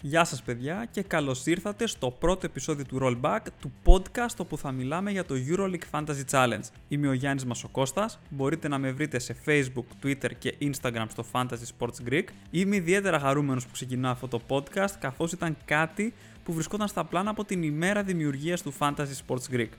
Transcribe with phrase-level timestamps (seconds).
[0.00, 4.72] Γεια σας παιδιά και καλώς ήρθατε στο πρώτο επεισόδιο του Rollback του podcast όπου θα
[4.72, 6.62] μιλάμε για το EuroLeague Fantasy Challenge.
[6.88, 11.78] Είμαι ο Γιάννης Μασοκώστας, μπορείτε να με βρείτε σε Facebook, Twitter και Instagram στο Fantasy
[11.78, 12.24] Sports Greek.
[12.50, 17.30] Είμαι ιδιαίτερα χαρούμενος που ξεκινάω αυτό το podcast καθώς ήταν κάτι που βρισκόταν στα πλάνα
[17.30, 19.70] από την ημέρα δημιουργίας του Fantasy Sports Greek.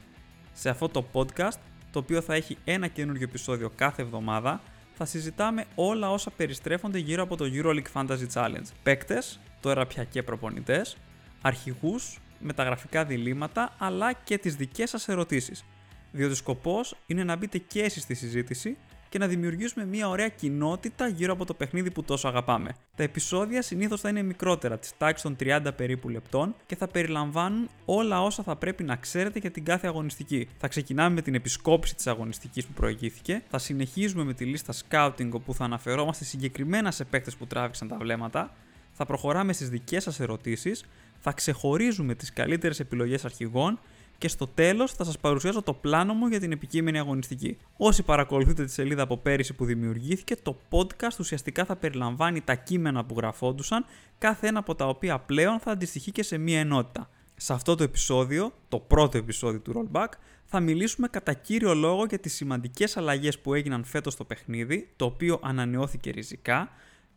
[0.54, 1.60] Σε αυτό το podcast,
[1.92, 4.62] το οποίο θα έχει ένα καινούργιο επεισόδιο κάθε εβδομάδα,
[4.94, 8.68] θα συζητάμε όλα όσα περιστρέφονται γύρω από το EuroLeague Fantasy Challenge.
[8.84, 10.98] Παίκτες, τώρα πια και προπονητές,
[11.42, 15.64] αρχηγούς, μεταγραφικά διλήμματα, αλλά και τις δικές σας ερωτήσεις.
[16.12, 18.78] Διότι σκοπός είναι να μπείτε και εσείς στη συζήτηση
[19.10, 22.76] και να δημιουργήσουμε μια ωραία κοινότητα γύρω από το παιχνίδι που τόσο αγαπάμε.
[22.96, 27.70] Τα επεισόδια συνήθως θα είναι μικρότερα, τη τάξη των 30 περίπου λεπτών και θα περιλαμβάνουν
[27.86, 30.48] όλα όσα θα πρέπει να ξέρετε για την κάθε αγωνιστική.
[30.58, 35.30] Θα ξεκινάμε με την επισκόπηση της αγωνιστικής που προηγήθηκε, θα συνεχίζουμε με τη λίστα scouting
[35.32, 38.56] όπου θα αναφερόμαστε συγκεκριμένα σε παίκτες που τράβηξαν τα βλέμματα,
[39.00, 40.86] θα προχωράμε στις δικές σας ερωτήσεις,
[41.20, 43.80] θα ξεχωρίζουμε τις καλύτερες επιλογές αρχηγών
[44.18, 47.58] και στο τέλος θα σας παρουσιάσω το πλάνο μου για την επικείμενη αγωνιστική.
[47.78, 53.06] Όσοι παρακολουθείτε τη σελίδα από πέρυσι που δημιουργήθηκε, το podcast ουσιαστικά θα περιλαμβάνει τα κείμενα
[53.06, 53.86] που γραφόντουσαν,
[54.18, 57.10] κάθε ένα από τα οποία πλέον θα αντιστοιχεί και σε μία ενότητα.
[57.36, 60.10] Σε αυτό το επεισόδιο, το πρώτο επεισόδιο του Rollback,
[60.46, 65.06] θα μιλήσουμε κατά κύριο λόγο για τις σημαντικές αλλαγές που έγιναν φέτος στο παιχνίδι, το
[65.06, 66.72] οποίο ανανεώθηκε ριζικά,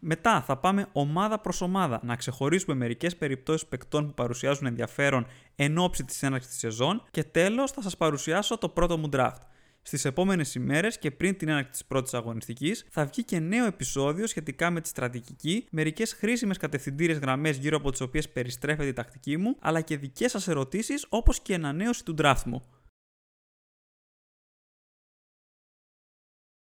[0.04, 5.78] μετά θα πάμε ομάδα προς ομάδα να ξεχωρίσουμε μερικές περιπτώσεις παικτών που παρουσιάζουν ενδιαφέρον εν
[5.78, 9.40] ώψη της έναρξης της σεζόν και τέλος θα σας παρουσιάσω το πρώτο μου draft.
[9.82, 14.26] Στις επόμενες ημέρες και πριν την έναρξη της πρώτης αγωνιστικής, θα βγει και νέο επεισόδιο
[14.26, 19.36] σχετικά με τη στρατηγική, μερικές χρήσιμες κατευθυντήριες γραμμές γύρω από τις οποίες περιστρέφεται η τακτική
[19.36, 22.62] μου, αλλά και δικές σας ερωτήσεις όπως και η ανανέωση του draft μου.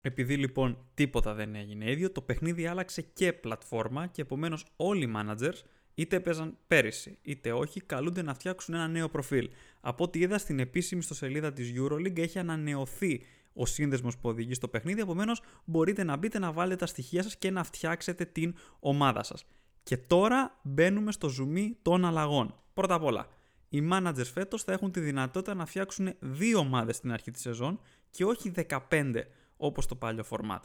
[0.01, 5.13] Επειδή λοιπόν τίποτα δεν έγινε ίδιο, το παιχνίδι άλλαξε και πλατφόρμα και επομένως όλοι οι
[5.15, 5.61] managers,
[5.93, 9.49] είτε έπαιζαν πέρυσι είτε όχι, καλούνται να φτιάξουν ένα νέο προφίλ.
[9.81, 13.23] Από ό,τι είδα στην επίσημη στο σελίδα της Euroleague έχει ανανεωθεί
[13.53, 17.37] ο σύνδεσμος που οδηγεί στο παιχνίδι, επομένως μπορείτε να μπείτε να βάλετε τα στοιχεία σας
[17.37, 19.45] και να φτιάξετε την ομάδα σας.
[19.83, 22.55] Και τώρα μπαίνουμε στο ζουμί των αλλαγών.
[22.73, 23.27] Πρώτα απ' όλα,
[23.69, 27.79] οι managers φέτος θα έχουν τη δυνατότητα να φτιάξουν δύο ομάδες στην αρχή της σεζόν
[28.09, 28.51] και όχι
[28.89, 29.27] 15
[29.61, 30.59] όπως το παλιό format.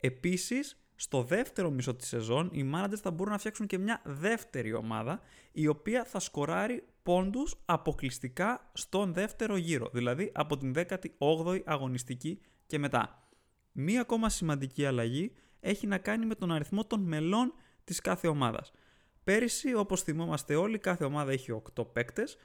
[0.00, 4.74] Επίσης, στο δεύτερο μισό της σεζόν, οι managers θα μπορούν να φτιάξουν και μια δεύτερη
[4.74, 5.20] ομάδα,
[5.52, 12.78] η οποία θα σκοράρει πόντους αποκλειστικά στον δεύτερο γύρο, δηλαδή από την 18η αγωνιστική και
[12.78, 13.28] μετά.
[13.72, 18.72] Μία ακόμα σημαντική αλλαγή έχει να κάνει με τον αριθμό των μελών της κάθε ομάδας.
[19.24, 22.36] Πέρυσι, όπως θυμόμαστε όλοι, κάθε ομάδα έχει 8 παίκτες,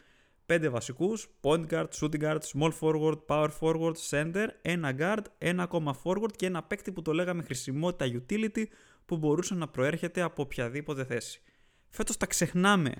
[0.51, 5.95] 5 βασικούς, point guard, shooting guard, small forward, power forward, center, ένα guard, ένα ακόμα
[6.03, 8.63] forward και ένα παίκτη που το λέγαμε χρησιμότητα utility
[9.05, 11.41] που μπορούσε να προέρχεται από οποιαδήποτε θέση.
[11.89, 12.93] Φέτος τα ξεχνάμε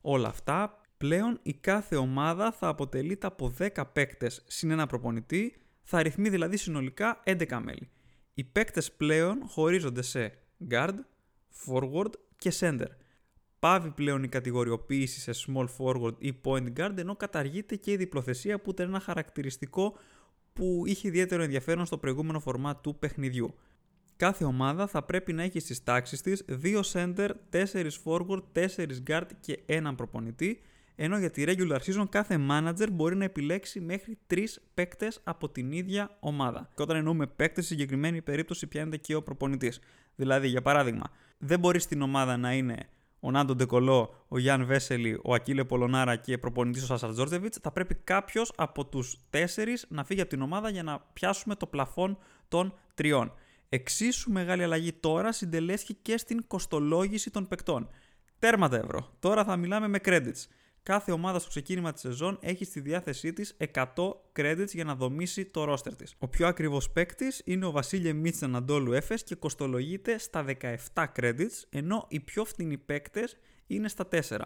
[0.00, 0.80] όλα αυτά.
[0.96, 6.56] Πλέον η κάθε ομάδα θα αποτελείται από 10 παίκτες συν ένα προπονητή, θα αριθμεί δηλαδή
[6.56, 7.90] συνολικά 11 μέλη.
[8.34, 10.32] Οι παίκτες πλέον χωρίζονται σε
[10.70, 10.94] guard,
[11.66, 12.88] forward και center
[13.58, 18.60] πάβει πλέον η κατηγοριοποίηση σε small forward ή point guard, ενώ καταργείται και η διπλοθεσία
[18.60, 19.96] που ήταν ένα χαρακτηριστικό
[20.52, 23.54] που είχε ιδιαίτερο ενδιαφέρον στο προηγούμενο φορμά του παιχνιδιού.
[24.16, 29.26] Κάθε ομάδα θα πρέπει να έχει στις τάξεις της 2 center, 4 forward, 4 guard
[29.40, 30.60] και έναν προπονητή,
[30.94, 34.44] ενώ για τη regular season κάθε manager μπορεί να επιλέξει μέχρι 3
[34.74, 36.68] παίκτες από την ίδια ομάδα.
[36.74, 39.80] Και όταν εννοούμε παίκτες, στη συγκεκριμένη περίπτωση πιάνεται και ο προπονητής.
[40.16, 42.88] Δηλαδή, για παράδειγμα, δεν μπορεί στην ομάδα να είναι
[43.20, 47.70] ο Νάντο Ντεκολό, ο Γιάνν Βέσελη, ο Ακίλε Πολωνάρα και προπονητής ο Σάσα Τζόρτζεβιτς, θα
[47.70, 52.18] πρέπει κάποιος από τους τέσσερις να φύγει από την ομάδα για να πιάσουμε το πλαφόν
[52.48, 53.32] των τριών.
[53.68, 57.88] Εξίσου μεγάλη αλλαγή τώρα συντελέσχει και στην κοστολόγηση των παικτών.
[58.38, 59.12] Τέρματα ευρώ.
[59.18, 60.46] Τώρα θα μιλάμε με credits.
[60.86, 63.84] Κάθε ομάδα στο ξεκίνημα της σεζόν έχει στη διάθεσή της 100
[64.36, 66.14] credits για να δομήσει το roster της.
[66.18, 70.44] Ο πιο ακριβώ παίκτης είναι ο Βασίλε Μίτσα Αντόλου Έφε και κοστολογείται στα
[70.94, 73.36] 17 credits, ενώ οι πιο φθηνοί παίκτες
[73.66, 74.38] είναι στα 4.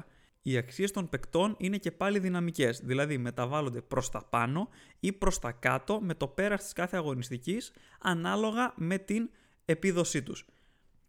[0.43, 4.69] Οι αξίες των παικτών είναι και πάλι δυναμικές, δηλαδή μεταβάλλονται προς τα πάνω
[5.01, 9.31] ή προς τα κάτω με το πέρας της κάθε αγωνιστικής ανάλογα με την
[9.65, 10.47] επίδοσή τους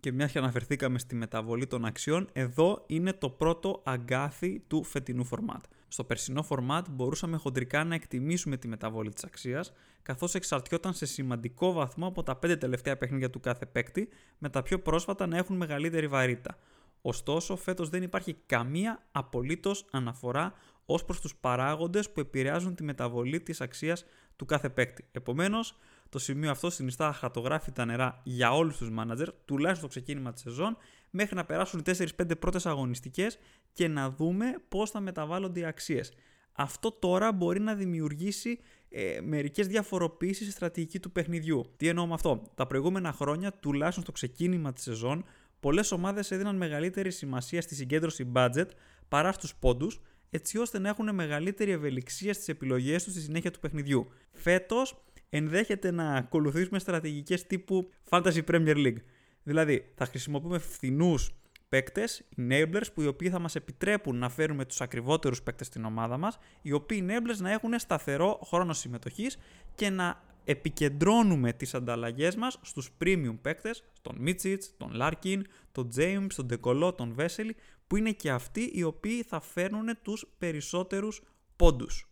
[0.02, 5.24] και μια και αναφερθήκαμε στη μεταβολή των αξιών, εδώ είναι το πρώτο αγκάθι του φετινού
[5.24, 5.64] φορμάτ.
[5.88, 11.72] Στο περσινό φορμάτ μπορούσαμε χοντρικά να εκτιμήσουμε τη μεταβολή της αξίας, καθώς εξαρτιόταν σε σημαντικό
[11.72, 15.56] βαθμό από τα 5 τελευταία παιχνίδια του κάθε παίκτη, με τα πιο πρόσφατα να έχουν
[15.56, 16.58] μεγαλύτερη βαρύτητα.
[17.02, 20.54] Ωστόσο, φέτος δεν υπάρχει καμία απολύτως αναφορά
[20.86, 24.06] ως προς τους παράγοντες που επηρεάζουν τη μεταβολή της αξίας
[24.36, 25.06] του κάθε παίκτη.
[25.12, 25.78] Επομένως,
[26.12, 30.78] το σημείο αυτό συνιστά χαρτογράφητα νερά για όλους τους μάνατζερ, τουλάχιστον στο ξεκίνημα της σεζόν,
[31.10, 31.84] μέχρι να περάσουν οι
[32.18, 33.38] 4-5 πρώτες αγωνιστικές
[33.74, 36.14] και να δούμε πώς θα μεταβάλλονται οι αξίες.
[36.52, 38.60] Αυτό τώρα μπορεί να δημιουργήσει
[38.90, 41.66] ε, μερικές διαφοροποιήσει στη στρατηγική του παιχνιδιού.
[41.78, 45.26] Τι εννοώ με αυτό; Τα προηγούμενα χρόνια, τουλάχιστον στο ξεκίνημα της σεζόν,
[45.60, 48.68] πολλές ομάδες έδιναν μεγαλύτερη σημασία στη συγκέντρωση budget
[49.08, 53.60] παρά στους πόντους, έτσι ώστε να έχουν μεγαλύτερη ευελιξία στις επιλογές τους στη συνέχεια του
[53.60, 54.08] παιχνιδιού.
[54.32, 55.04] Φέτος
[55.34, 59.02] ενδέχεται να ακολουθήσουμε στρατηγικές τύπου Fantasy Premier League.
[59.44, 61.32] Δηλαδή, θα χρησιμοποιούμε φθηνούς
[61.70, 66.18] παίκτες, enablers, που οι οποίοι θα μας επιτρέπουν να φέρουμε τους ακριβότερους παίκτες στην ομάδα
[66.18, 69.38] μας, οι οποίοι enablers να έχουν σταθερό χρόνο συμμετοχής
[69.76, 76.28] και να επικεντρώνουμε τις ανταλλαγές μας στους premium παίκτες, τον Μίτσιτς, τον Λάρκιν, τον James,
[76.36, 77.56] τον Ντεκολό, τον Βέσελη,
[77.88, 81.22] που είναι και αυτοί οι οποίοι θα φέρνουν τους περισσότερους
[81.56, 82.11] πόντους.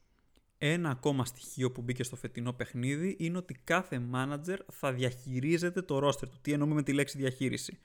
[0.62, 6.08] Ένα ακόμα στοιχείο που μπήκε στο φετινό παιχνίδι είναι ότι κάθε manager θα διαχειρίζεται το
[6.08, 6.40] roster του.
[6.42, 7.80] Τι εννοούμε με τη λέξη διαχείριση;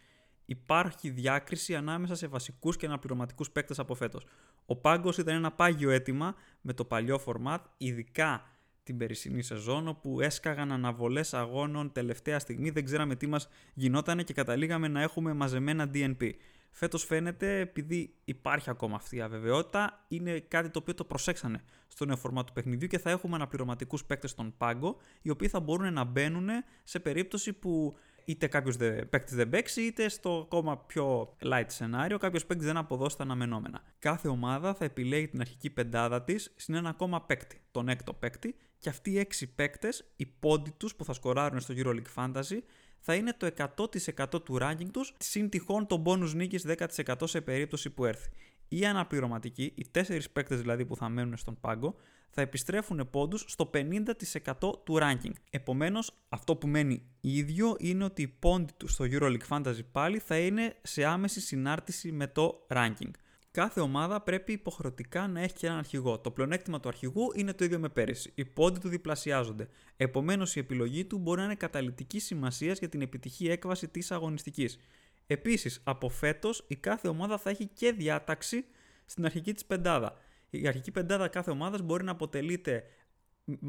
[0.45, 4.27] Υπάρχει διάκριση ανάμεσα σε βασικούς και αναπληρωματικούς παίκτες από φέτος.
[4.67, 8.49] Ο Πάγκος ήταν ένα πάγιο αίτημα με το παλιό format, ειδικά
[8.83, 14.33] την περσινή σεζόν, όπου έσκαγαν αναβολές αγώνων τελευταία στιγμή, δεν ξέραμε τι μας γινόταν και
[14.33, 16.31] καταλήγαμε να έχουμε μαζεμένα DNP.
[16.77, 22.05] Φέτος φαίνεται, επειδή υπάρχει ακόμα αυτή η αβεβαιότητα, είναι κάτι το οποίο το προσέξανε στο
[22.05, 25.93] νέο φορμά του παιχνιδιού και θα έχουμε αναπληρωματικούς παίκτες στον πάγκο, οι οποίοι θα μπορούν
[25.93, 26.49] να μπαίνουν
[26.85, 28.77] σε περίπτωση που είτε κάποιος
[29.11, 33.83] παίκτης δεν παίξει, είτε στο ακόμα πιο light σενάριο κάποιος παίκτης δεν αποδώσει τα αναμενόμενα.
[33.99, 38.57] Κάθε ομάδα θα επιλέγει την αρχική πεντάδα της συν ένα ακόμα παίκτη, τον έκτο παίκτη,
[38.79, 42.59] και αυτοί οι έξι παίκτες, οι πόντι τους που θα σκοράρουν στο EuroLeague Fantasy,
[43.07, 47.91] θα είναι το 100% του ranking τους, συν τυχόν το bonus νίκης 10% σε περίπτωση
[47.91, 48.29] που έρθει.
[48.69, 51.95] Οι αναπληρωματικοί, οι 4 παίκτες δηλαδή που θα μένουν στον πάγκο,
[52.31, 55.33] θα επιστρέφουν πόντους στο 50% του ranking.
[55.51, 60.39] Επομένως, αυτό που μένει ίδιο είναι ότι οι πόντοι του στο EuroLeague Fantasy πάλι θα
[60.39, 63.11] είναι σε άμεση συνάρτηση με το ranking
[63.55, 66.19] κάθε ομάδα πρέπει υποχρεωτικά να έχει και έναν αρχηγό.
[66.19, 68.33] Το πλεονέκτημα του αρχηγού είναι το ίδιο με πέρυσι.
[68.35, 69.69] Οι πόντοι του διπλασιάζονται.
[69.97, 74.79] Επομένως, η επιλογή του μπορεί να είναι καταλητική σημασίας για την επιτυχή έκβαση της αγωνιστικής.
[75.27, 78.65] Επίσης, από φέτος η κάθε ομάδα θα έχει και διάταξη
[79.05, 80.17] στην αρχική της πεντάδα.
[80.51, 82.85] Η αρχική πεντάδα κάθε ομάδας μπορεί να αποτελείται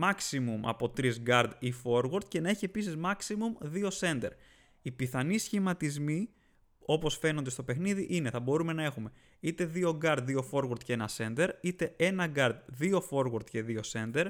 [0.01, 4.29] maximum από 3 guard ή forward και να έχει επίσης maximum 2 center.
[4.81, 6.29] Οι πιθανοί σχηματισμοί
[6.85, 9.11] όπως φαίνονται στο παιχνίδι είναι θα μπορούμε να έχουμε
[9.45, 13.79] είτε 2 guard, 2 forward και ένα center, είτε 1 guard, 2 forward και 2
[13.91, 14.25] center,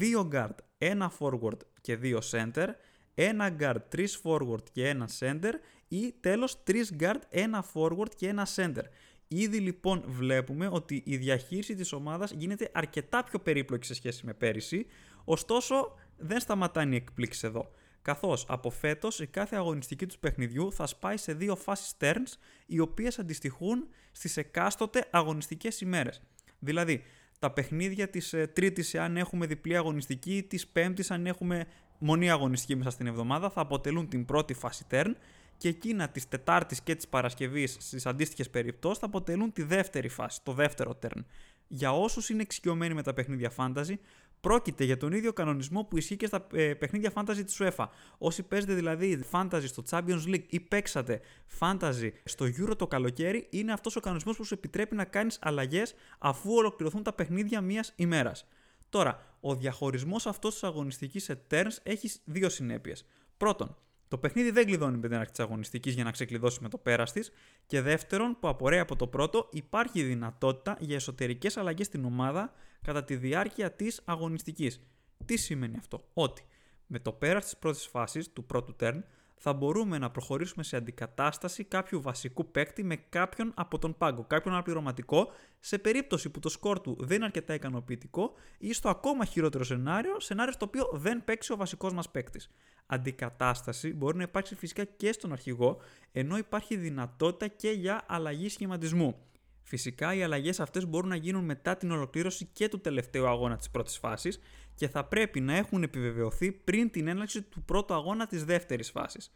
[0.00, 2.66] 2 guard, 1 forward και 2 center,
[3.14, 5.52] 1 guard, 3 forward και 1 center
[5.88, 8.84] ή τέλος 3 guard, 1 forward και 1 center.
[9.28, 14.34] Ήδη λοιπόν βλέπουμε ότι η διαχείριση της ομάδας γίνεται αρκετά πιο περίπλοκη σε σχέση με
[14.34, 14.86] πέρυσι,
[15.24, 17.70] ωστόσο δεν σταματάνε οι εκπλήξεις εδώ
[18.02, 22.32] καθώς από φέτος η κάθε αγωνιστική του παιχνιδιού θα σπάει σε δύο φάσεις turns,
[22.66, 26.22] οι οποίες αντιστοιχούν στις εκάστοτε αγωνιστικές ημέρες.
[26.58, 27.02] Δηλαδή,
[27.38, 31.66] τα παιχνίδια της ε, τρίτης αν έχουμε διπλή αγωνιστική, της πέμπτης αν έχουμε
[31.98, 35.12] μονή αγωνιστική μέσα στην εβδομάδα, θα αποτελούν την πρώτη φάση turn
[35.56, 40.40] και εκείνα της Τετάρτης και της Παρασκευής στις αντίστοιχες περιπτώσεις θα αποτελούν τη δεύτερη φάση,
[40.42, 41.24] το δεύτερο turn.
[41.68, 43.94] Για όσους είναι εξοικειωμένοι με τα παιχνίδια fantasy,
[44.40, 47.86] Πρόκειται για τον ίδιο κανονισμό που ισχύει και στα ε, παιχνίδια fantasy της UEFA.
[48.18, 51.20] Όσοι παίζετε δηλαδή fantasy στο Champions League ή παίξατε
[51.60, 55.94] fantasy στο Euro το καλοκαίρι, είναι αυτός ο κανονισμός που σου επιτρέπει να κάνεις αλλαγές
[56.18, 58.46] αφού ολοκληρωθούν τα παιχνίδια μία ημέρας.
[58.88, 63.04] Τώρα, ο διαχωρισμός αυτός της αγωνιστικής σε turns έχει δύο συνέπειες.
[63.36, 63.76] Πρώτον,
[64.08, 67.12] το παιχνίδι δεν κλειδώνει με την αρχή της αγωνιστικής για να ξεκλειδώσει με το πέρας
[67.12, 67.30] της.
[67.66, 73.04] Και δεύτερον, που απορρέει από το πρώτο, υπάρχει δυνατότητα για εσωτερικές αλλαγές στην ομάδα κατά
[73.04, 74.80] τη διάρκεια της αγωνιστικής.
[75.24, 76.44] Τι σημαίνει αυτό, Ότι
[76.86, 79.00] με το πέρας της πρώτης φάσης του πρώτου turn
[79.38, 84.54] θα μπορούμε να προχωρήσουμε σε αντικατάσταση κάποιου βασικού παίκτη με κάποιον από τον πάγκο, κάποιον
[84.54, 89.64] αναπληρωματικό, σε περίπτωση που το σκορ του δεν είναι αρκετά ικανοποιητικό ή στο ακόμα χειρότερο
[89.64, 92.50] σενάριο, σενάριο στο οποίο δεν παίξει ο βασικός μας παίκτης.
[92.86, 95.80] Αντικατάσταση μπορεί να υπάρξει φυσικά και στον αρχηγό,
[96.12, 99.27] ενώ υπάρχει δυνατότητα και για αλλαγή σχηματισμού.
[99.68, 103.70] Φυσικά οι αλλαγές αυτές μπορούν να γίνουν μετά την ολοκλήρωση και του τελευταίου αγώνα της
[103.70, 104.38] πρώτης φάσης
[104.74, 109.34] και θα πρέπει να έχουν επιβεβαιωθεί πριν την έναρξη του πρώτου αγώνα της δεύτερης φάσης.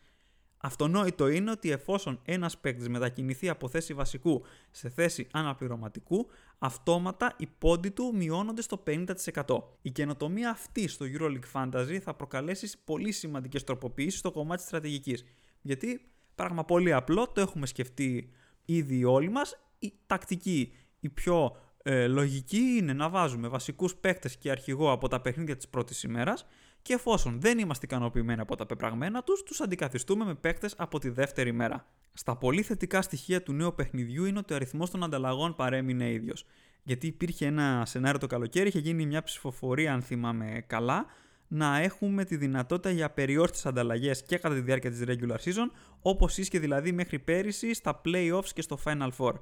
[0.56, 6.26] Αυτονόητο είναι ότι εφόσον ένας παίκτης μετακινηθεί από θέση βασικού σε θέση αναπληρωματικού,
[6.58, 9.62] αυτόματα οι πόντοι του μειώνονται στο 50%.
[9.82, 15.24] Η καινοτομία αυτή στο EuroLeague Fantasy θα προκαλέσει πολύ σημαντικές τροποποιήσεις στο κομμάτι της στρατηγικής.
[15.62, 18.32] Γιατί, πράγμα πολύ απλό, το έχουμε σκεφτεί
[18.64, 24.50] ήδη όλοι μας, η τακτική, η πιο ε, λογική είναι να βάζουμε βασικούς παίκτες και
[24.50, 26.46] αρχηγό από τα παιχνίδια της πρώτης ημέρας
[26.82, 31.08] και εφόσον δεν είμαστε ικανοποιημένοι από τα πεπραγμένα τους, τους αντικαθιστούμε με παίκτες από τη
[31.08, 31.86] δεύτερη μέρα.
[32.12, 36.44] Στα πολύ θετικά στοιχεία του νέου παιχνιδιού είναι ότι ο αριθμός των ανταλλαγών παρέμεινε ίδιος.
[36.82, 41.06] Γιατί υπήρχε ένα σενάριο το καλοκαίρι, είχε γίνει μια ψηφοφορία, αν θυμάμαι καλά,
[41.48, 45.70] να έχουμε τη δυνατότητα για περιόριστες ανταλλαγές και κατά τη διάρκεια της regular season,
[46.00, 49.32] όπως ίσχυε δηλαδή μέχρι πέρυσι στα playoffs και στο Final Four.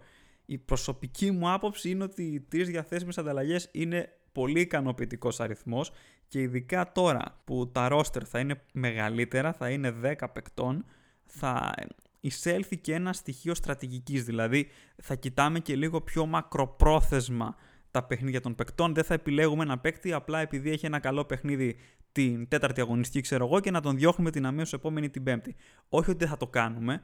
[0.50, 5.92] Η προσωπική μου άποψη είναι ότι οι τρεις διαθέσιμες ανταλλαγές είναι πολύ ικανοποιητικός αριθμός
[6.28, 10.84] και ειδικά τώρα που τα roster θα είναι μεγαλύτερα, θα είναι 10 παικτών,
[11.24, 11.74] θα
[12.20, 14.68] εισέλθει και ένα στοιχείο στρατηγικής, δηλαδή
[15.02, 17.56] θα κοιτάμε και λίγο πιο μακροπρόθεσμα
[17.90, 18.94] τα παιχνίδια των παικτών.
[18.94, 21.76] Δεν θα επιλέγουμε ένα παίκτη απλά επειδή έχει ένα καλό παιχνίδι
[22.12, 25.56] την τέταρτη αγωνιστική, ξέρω εγώ, και να τον διώχνουμε την αμέσως επόμενη την πέμπτη.
[25.88, 27.02] Όχι ότι δεν θα το κάνουμε.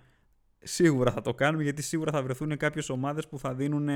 [0.66, 3.88] Σίγουρα θα το κάνουμε γιατί σίγουρα θα βρεθούν κάποιες ομάδες που θα δίνουν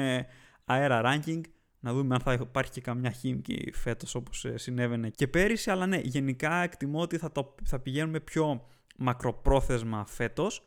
[0.64, 1.40] αέρα ranking.
[1.80, 5.70] Να δούμε αν θα υπάρχει και καμιά χήμικη φέτος όπως ε, συνέβαινε και πέρυσι.
[5.70, 10.66] Αλλά ναι, γενικά εκτιμώ ότι θα, το, θα πηγαίνουμε πιο μακροπρόθεσμα φέτος.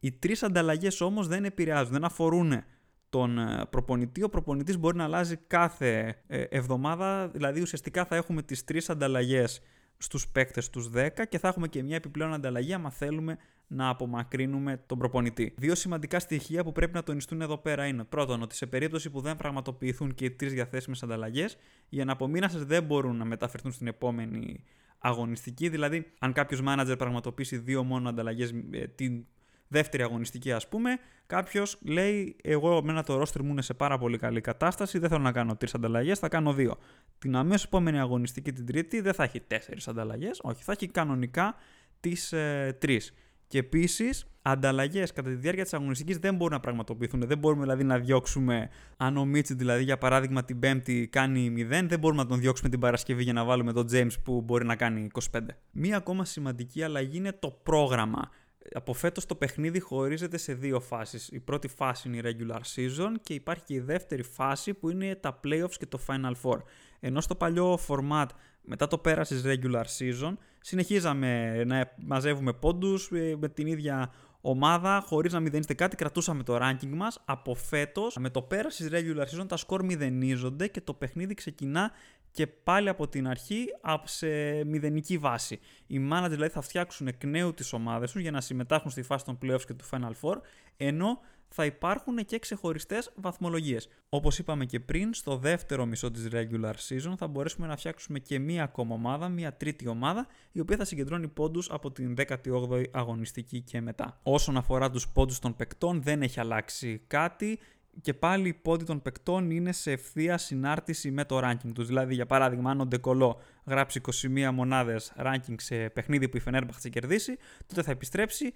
[0.00, 2.64] Οι τρεις ανταλλαγές όμως δεν επηρεάζουν, δεν αφορούν
[3.08, 4.22] τον ε, προπονητή.
[4.22, 9.60] Ο προπονητής μπορεί να αλλάζει κάθε ε, εβδομάδα, δηλαδή ουσιαστικά θα έχουμε τις τρεις ανταλλαγές
[9.98, 13.38] στους παίκτες τους 10 και θα έχουμε και μια επιπλέον ανταλλαγή άμα θέλουμε
[13.72, 15.54] να απομακρύνουμε τον προπονητή.
[15.56, 19.20] Δύο σημαντικά στοιχεία που πρέπει να τονιστούν εδώ πέρα είναι πρώτον ότι σε περίπτωση που
[19.20, 21.56] δεν πραγματοποιηθούν και οι τρεις διαθέσιμες ανταλλαγές,
[21.88, 24.64] οι αναπομείνασες δεν μπορούν να μεταφερθούν στην επόμενη
[24.98, 25.68] αγωνιστική.
[25.68, 29.26] Δηλαδή, αν κάποιος manager πραγματοποιήσει δύο μόνο ανταλλαγές ε, την
[29.68, 34.18] δεύτερη αγωνιστική, ας πούμε, κάποιος λέει: Εγώ, μένα το ρόστρι μου είναι σε πάρα πολύ
[34.18, 36.76] καλή κατάσταση, δεν θέλω να κάνω τρεις ανταλλαγές, θα κάνω δύο.
[37.18, 41.54] Την αμέσως επόμενη αγωνιστική, την τρίτη, δεν θα έχει τέσσερις ανταλλαγές, όχι, θα έχει κανονικά
[42.00, 43.14] τις ε, τρεις.
[43.52, 47.26] Και επίσης, ανταλλαγές κατά τη διάρκεια της αγωνιστικής δεν μπορούν να πραγματοποιηθούν.
[47.26, 51.86] Δεν μπορούμε δηλαδή να διώξουμε, αν ο Μίτσι δηλαδή για παράδειγμα την Πέμπτη κάνει 0,
[51.88, 54.76] δεν μπορούμε να τον διώξουμε την Παρασκευή για να βάλουμε τον James που μπορεί να
[54.76, 55.40] κάνει 25.
[55.70, 58.30] Μία ακόμα σημαντική αλλαγή είναι το πρόγραμμα
[58.74, 61.28] από φέτος το παιχνίδι χωρίζεται σε δύο φάσεις.
[61.28, 65.14] Η πρώτη φάση είναι η regular season και υπάρχει και η δεύτερη φάση που είναι
[65.14, 66.58] τα playoffs και το final four.
[67.00, 68.26] Ενώ στο παλιό format
[68.62, 75.04] μετά το πέρας της regular season συνεχίζαμε να μαζεύουμε πόντους ε, με την ίδια ομάδα
[75.06, 77.22] χωρίς να μηδενίζεται κάτι, κρατούσαμε το ranking μας.
[77.24, 81.90] Από φέτος, με το πέρας της regular season, τα σκορ μηδενίζονται και το παιχνίδι ξεκινά
[82.30, 83.66] και πάλι από την αρχή
[84.04, 84.26] σε
[84.64, 85.60] μηδενική βάση.
[85.86, 89.24] Οι managers δηλαδή θα φτιάξουν εκ νέου τις ομάδες τους για να συμμετάχουν στη φάση
[89.24, 90.36] των playoffs και του Final Four,
[90.76, 91.20] ενώ
[91.52, 93.88] θα υπάρχουν και ξεχωριστές βαθμολογίες.
[94.08, 98.38] Όπως είπαμε και πριν, στο δεύτερο μισό της regular season θα μπορέσουμε να φτιάξουμε και
[98.38, 103.60] μία ακόμα ομάδα, μία τρίτη ομάδα, η οποία θα συγκεντρώνει πόντους από την 18η αγωνιστική
[103.60, 104.20] και μετά.
[104.22, 107.58] Όσον αφορά τους πόντους των παικτών, δεν έχει αλλάξει κάτι
[108.00, 111.86] και πάλι οι πόντοι των παικτών είναι σε ευθεία συνάρτηση με το ranking τους.
[111.86, 116.76] Δηλαδή, για παράδειγμα, αν ο Ντεκολό γράψει 21 μονάδες ranking σε παιχνίδι που η Φενέρμπαχ
[116.80, 118.54] θα κερδίσει, τότε θα επιστρέψει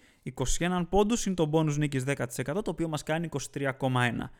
[0.59, 4.31] 21 πόντους είναι το bonus νίκης 10% το οποίο μας κάνει 23,1.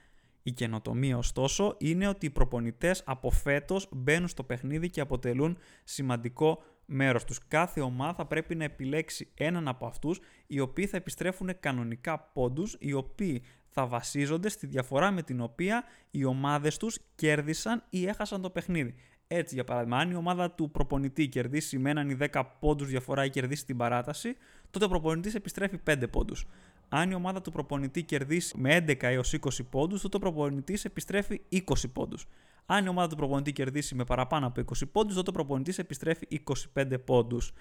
[0.43, 6.63] Η καινοτομία ωστόσο είναι ότι οι προπονητές από φέτος μπαίνουν στο παιχνίδι και αποτελούν σημαντικό
[6.87, 7.39] μέρος τους.
[7.49, 12.77] Κάθε ομάδα θα πρέπει να επιλέξει έναν από αυτούς οι οποίοι θα επιστρέφουν κανονικά πόντους,
[12.79, 13.43] οι οποίοι
[13.79, 18.95] θα βασίζονται στη διαφορά με την οποία οι ομάδες τους κέρδισαν ή έχασαν το παιχνίδι.
[19.29, 23.25] Έτσι, για παράδειγμα, αν η ομάδα του προπονητή κερδίσει με έναν ή 10 πόντους διαφορά
[23.25, 24.37] ή κερδίσει την παράταση,
[24.71, 26.47] τότε ο προπονητής επιστρέφει 5 πόντους.
[26.89, 31.41] Αν η ομάδα του προπονητή κερδίσει με 11 έως 20 πόντους, τότε ο προπονητής επιστρέφει
[31.51, 32.27] 20 πόντους.
[32.67, 36.27] Αν η ομάδα του προπονητή κερδίσει με παραπάνω από 20 πόντους, τότε ο προπονητής επιστρέφει
[36.75, 37.53] 25 πόντους.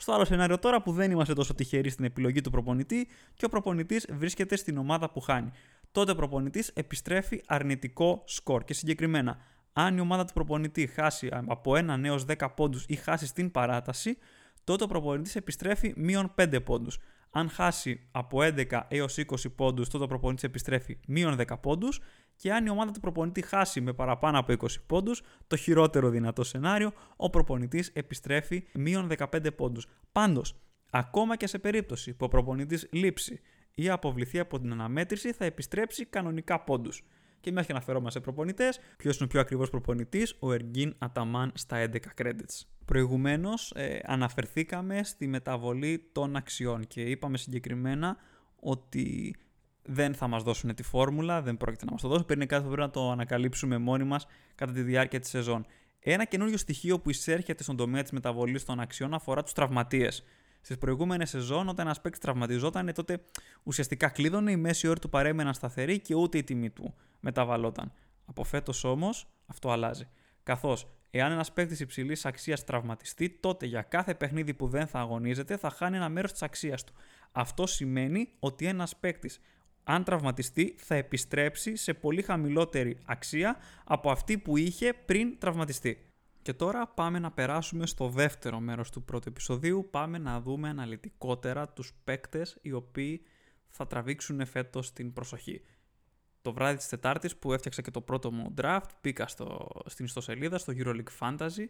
[0.00, 3.48] Στο άλλο σενάριο τώρα που δεν είμαστε τόσο τυχεροί στην επιλογή του προπονητή και ο
[3.48, 5.50] προπονητής βρίσκεται στην ομάδα που χάνει.
[5.92, 8.64] Τότε ο προπονητής επιστρέφει αρνητικό σκορ.
[8.64, 9.38] Και συγκεκριμένα,
[9.72, 14.18] αν η ομάδα του προπονητή χάσει από 1 έως 10 πόντους ή χάσει στην παράταση,
[14.64, 16.98] τότε ο προπονητής επιστρέφει μείον 5 πόντους.
[17.30, 22.00] Αν χάσει από 11 έως 20 πόντους, τότε ο προπονητής επιστρέφει μείον 10 πόντους
[22.38, 26.44] και αν η ομάδα του προπονητή χάσει με παραπάνω από 20 πόντους, το χειρότερο δυνατό
[26.44, 29.86] σενάριο, ο προπονητής επιστρέφει μείον 15 πόντους.
[30.12, 30.54] Πάντως,
[30.90, 33.40] ακόμα και σε περίπτωση που ο προπονητής λείψει
[33.74, 37.02] ή αποβληθεί από την αναμέτρηση, θα επιστρέψει κανονικά πόντους.
[37.40, 41.52] Και μια και αναφερόμαστε σε προπονητές, ποιος είναι ο πιο ακριβώ προπονητής, ο Εργίν Αταμάν
[41.54, 42.66] στα 11 credits.
[42.84, 48.16] Προηγουμένως ε, αναφερθήκαμε στη μεταβολή των αξιών και είπαμε συγκεκριμένα
[48.60, 49.36] ότι
[49.90, 52.68] δεν θα μας δώσουν τη φόρμουλα, δεν πρόκειται να μας το δώσουν, είναι κάτι που
[52.68, 55.66] πρέπει να το ανακαλύψουμε μόνοι μας κατά τη διάρκεια της σεζόν.
[56.00, 60.24] Ένα καινούριο στοιχείο που εισέρχεται στον τομέα της μεταβολής των αξιών αφορά τους τραυματίες.
[60.60, 63.20] Στις προηγούμενες σεζόν, όταν ένας παίκτης τραυματιζόταν, τότε
[63.62, 67.92] ουσιαστικά κλείδωνε, η μέση όρη του παρέμεναν σταθερή και ούτε η τιμή του μεταβαλόταν.
[68.26, 70.08] Από φέτος όμως αυτό αλλάζει.
[70.42, 75.56] Καθώς εάν ένας παίκτης υψηλής αξίας τραυματιστεί, τότε για κάθε παιχνίδι που δεν θα αγωνίζεται
[75.56, 76.92] θα χάνει ένα μέρος της αξίας του.
[77.32, 79.40] Αυτό σημαίνει ότι ένας παίκτης,
[79.90, 86.06] αν τραυματιστεί, θα επιστρέψει σε πολύ χαμηλότερη αξία από αυτή που είχε πριν τραυματιστεί.
[86.42, 89.88] Και τώρα πάμε να περάσουμε στο δεύτερο μέρος του πρώτου επεισοδίου.
[89.90, 93.22] Πάμε να δούμε αναλυτικότερα τους παίκτες οι οποίοι
[93.68, 95.60] θα τραβήξουν φέτος την προσοχή.
[96.42, 100.58] Το βράδυ της Τετάρτης που έφτιαξα και το πρώτο μου draft, πήγα στο, στην ιστοσελίδα,
[100.58, 101.66] στο EuroLeague Fantasy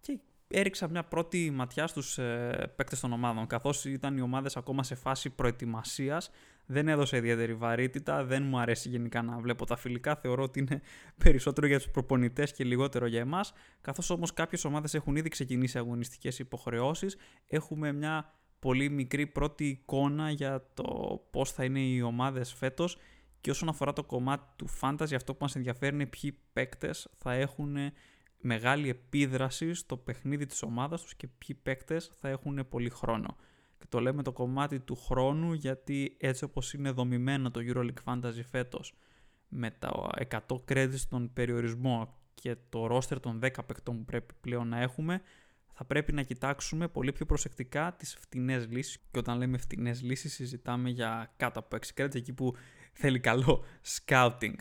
[0.00, 3.46] και έριξα μια πρώτη ματιά στους ε, παίκτες των ομάδων.
[3.46, 6.30] Καθώς ήταν οι ομάδες ακόμα σε φάση προετοιμασίας,
[6.70, 10.80] δεν έδωσε ιδιαίτερη βαρύτητα, δεν μου αρέσει γενικά να βλέπω τα φιλικά, θεωρώ ότι είναι
[11.24, 13.52] περισσότερο για τους προπονητές και λιγότερο για εμάς.
[13.80, 20.30] Καθώς όμως κάποιες ομάδες έχουν ήδη ξεκινήσει αγωνιστικές υποχρεώσεις, έχουμε μια πολύ μικρή πρώτη εικόνα
[20.30, 22.98] για το πώς θα είναι οι ομάδες φέτος
[23.40, 27.32] και όσον αφορά το κομμάτι του fantasy, αυτό που μας ενδιαφέρει είναι ποιοι παίκτες θα
[27.32, 27.76] έχουν
[28.40, 33.36] μεγάλη επίδραση στο παιχνίδι της ομάδας τους και ποιοι παίκτες θα έχουν πολύ χρόνο.
[33.80, 38.42] Και το λέμε το κομμάτι του χρόνου γιατί έτσι όπως είναι δομημένο το EuroLeague Fantasy
[38.50, 38.94] φέτος
[39.48, 44.68] με τα 100 credits στον περιορισμό και το roster των 10 παίκτων που πρέπει πλέον
[44.68, 45.22] να έχουμε
[45.72, 48.98] θα πρέπει να κοιτάξουμε πολύ πιο προσεκτικά τις φτηνές λύσεις.
[49.10, 52.54] Και όταν λέμε φτηνές λύσεις συζητάμε για κάτω από 6 credits εκεί που
[52.92, 53.64] θέλει καλό
[54.04, 54.54] scouting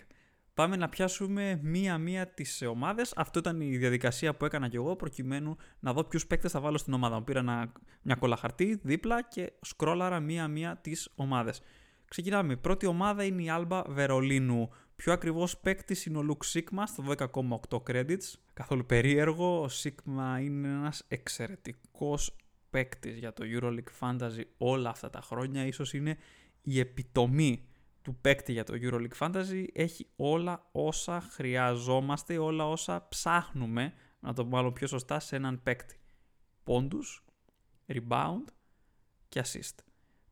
[0.53, 3.13] πάμε να πιάσουμε μία-μία τις ομάδες.
[3.15, 6.77] Αυτό ήταν η διαδικασία που έκανα κι εγώ προκειμένου να δω ποιους παίκτες θα βάλω
[6.77, 7.24] στην ομάδα μου.
[7.24, 11.62] Πήρα ένα, μια κολαχαρτή δίπλα και σκρόλαρα μία-μία τις ομάδες.
[12.10, 12.53] Ξεκινάμε.
[12.53, 14.70] Η πρώτη ομάδα είναι η Alba Βερολίνου.
[14.96, 17.03] Πιο ακριβώς παίκτη είναι ο Luke Sigma στο
[17.70, 18.34] 12,8 credits.
[18.53, 19.62] Καθόλου περίεργο.
[19.62, 22.36] Ο Sigma είναι ένας εξαιρετικός
[22.70, 25.65] παίκτης για το EuroLeague Fantasy όλα αυτά τα χρόνια.
[25.65, 26.18] Ίσως είναι
[26.62, 27.68] η επιτομή
[28.01, 34.50] του παίκτη για το EuroLeague Fantasy έχει όλα όσα χρειαζόμαστε, όλα όσα ψάχνουμε, να το
[34.50, 36.00] βάλω πιο σωστά, σε έναν παίκτη.
[36.64, 37.25] Πόντους,
[37.88, 38.44] rebound
[39.29, 39.75] και assist.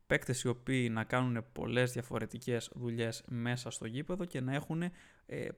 [0.08, 4.92] Παίκτες οι οποίοι να κάνουν πολλές διαφορετικές δουλειές μέσα στο γήπεδο και να έχουν ε,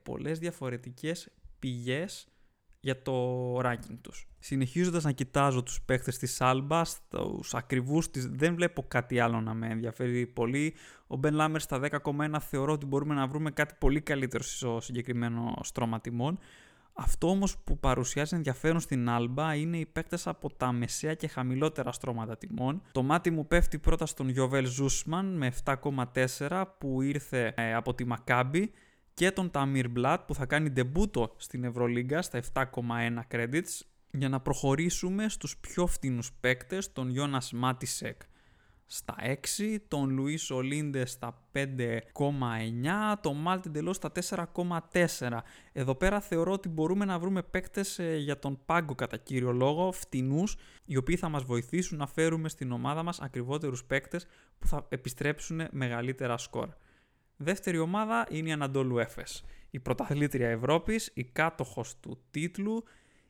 [0.04, 2.28] πολλές διαφορετικές πηγές
[2.80, 4.28] για το ranking τους.
[4.40, 9.54] Συνεχίζοντας να κοιτάζω τους παίχτες της Alba, τους ακριβούς της, δεν βλέπω κάτι άλλο να
[9.54, 10.74] με ενδιαφέρει πολύ.
[11.08, 15.54] Ο Ben Lammers στα 10,1 θεωρώ ότι μπορούμε να βρούμε κάτι πολύ καλύτερο στο συγκεκριμένο
[15.64, 16.40] στρώμα τιμών.
[16.94, 21.92] Αυτό όμως που παρουσιάζει ενδιαφέρον στην Alba είναι οι παίκτες από τα μεσαία και χαμηλότερα
[21.92, 22.82] στρώματα τιμών.
[22.92, 28.06] Το μάτι μου πέφτει πρώτα στον Γιωβέλ Ζούσμαν με 7,4 που ήρθε ε, από τη
[28.10, 28.66] Maccabi
[29.20, 32.64] και τον Ταμίρ Μπλατ που θα κάνει ντεμπούτο στην Ευρωλίγκα στα 7,1
[33.32, 38.22] credits για να προχωρήσουμε στους πιο φτηνούς παίκτες, τον Γιώνας Μάτισεκ
[38.86, 45.44] στα 6, τον Λουίς Ολίντε στα 5,9, τον Μάλτιν Τελό στα 4,4.
[45.72, 49.92] Εδώ πέρα θεωρώ ότι μπορούμε να βρούμε παίκτες ε, για τον πάγκο κατά κύριο λόγο,
[49.92, 50.56] φτηνούς,
[50.86, 54.26] οι οποίοι θα μας βοηθήσουν να φέρουμε στην ομάδα μας ακριβότερους παίκτες
[54.60, 56.70] που θα επιστρέψουν μεγαλύτερα σκορ.
[57.42, 59.44] Δεύτερη ομάδα είναι η Αναντόλου Έφες.
[59.70, 62.84] Η πρωταθλήτρια Ευρώπης, η κάτοχος του τίτλου,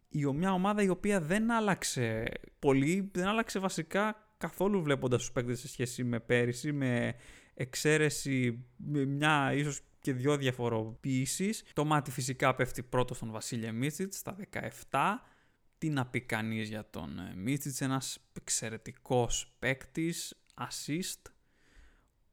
[0.09, 5.59] η μια ομάδα η οποία δεν άλλαξε πολύ, δεν άλλαξε βασικά καθόλου βλέποντας τους παίκτες
[5.59, 7.15] σε σχέση με πέρυσι, με
[7.53, 11.63] εξαίρεση με μια ίσως και δυο διαφοροποιήσεις.
[11.73, 14.35] Το μάτι φυσικά πέφτει πρώτο στον Βασίλια Μίτσιτς στα
[14.89, 15.21] 17.
[15.77, 21.31] Τι να πει κανείς για τον Μίτσιτς, ένας εξαιρετικός παίκτης, assist,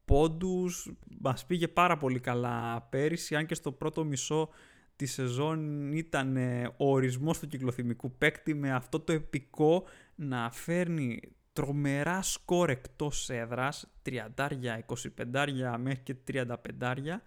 [0.07, 4.49] πόντους, μας πήγε πάρα πολύ καλά πέρυσι, αν και στο πρώτο μισό
[4.95, 6.37] τη σεζόν ήταν
[6.77, 9.83] ο ορισμός του κυκλοθυμικού παίκτη με αυτό το επικό
[10.15, 11.19] να φέρνει
[11.53, 14.83] τρομερά σκόρ εκτός έδρας, 30,
[15.17, 17.21] 25 μέχρι και 35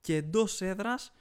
[0.00, 1.12] και εντός έδρας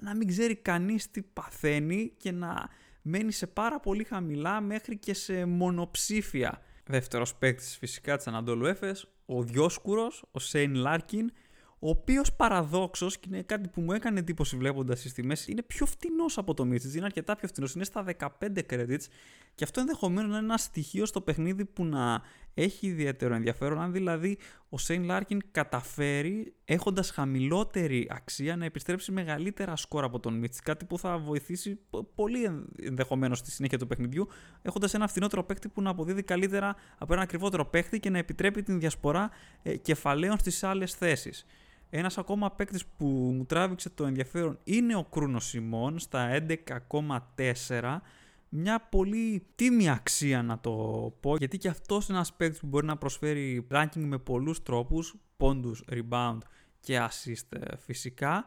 [0.00, 2.68] να μην ξέρει κανείς τι παθαίνει και να
[3.02, 6.62] μένει σε πάρα πολύ χαμηλά μέχρι και σε μονοψήφια.
[6.84, 11.32] Δεύτερος παίκτης φυσικά της Ανατολού Έφες, ο Διόσκουρος, ο Σέιν Λάρκιν,
[11.78, 15.86] ο οποίος παραδόξως και είναι κάτι που μου έκανε εντύπωση βλέποντας τις τιμές, είναι πιο
[15.86, 16.94] φτηνός από το Μίτσιτς.
[16.94, 17.74] Είναι αρκετά πιο φτηνός.
[17.74, 18.28] Είναι στα 15
[18.70, 19.06] credits
[19.54, 22.22] και αυτό ενδεχομένως να είναι ένα στοιχείο στο παιχνίδι που να
[22.58, 23.80] έχει ιδιαίτερο ενδιαφέρον.
[23.80, 24.38] Αν δηλαδή
[24.68, 30.64] ο Σέιν Λάρκιν καταφέρει έχοντας χαμηλότερη αξία να επιστρέψει μεγαλύτερα σκορ από τον Μίτσιτς.
[30.64, 31.78] Κάτι που θα βοηθήσει
[32.14, 34.28] πολύ ενδεχομένως στη συνέχεια του παιχνιδιού,
[34.62, 38.62] έχοντας ένα φθηνότερο παίκτη που να αποδίδει καλύτερα από ένα ακριβότερο παίκτη και να επιτρέπει
[38.62, 39.30] την διασπορά
[39.62, 41.46] ε, κεφαλαίων στις άλλες θέσεις.
[41.90, 48.00] Ένας ακόμα παίκτης που μου τράβηξε το ενδιαφέρον είναι ο Κρούνος Σιμών στα 11,4
[48.48, 50.72] μια πολύ τίμια αξία να το
[51.20, 55.14] πω γιατί και αυτός είναι ένας παίκτης που μπορεί να προσφέρει ranking με πολλούς τρόπους
[55.36, 56.38] πόντους, rebound
[56.80, 58.44] και assist ε, φυσικά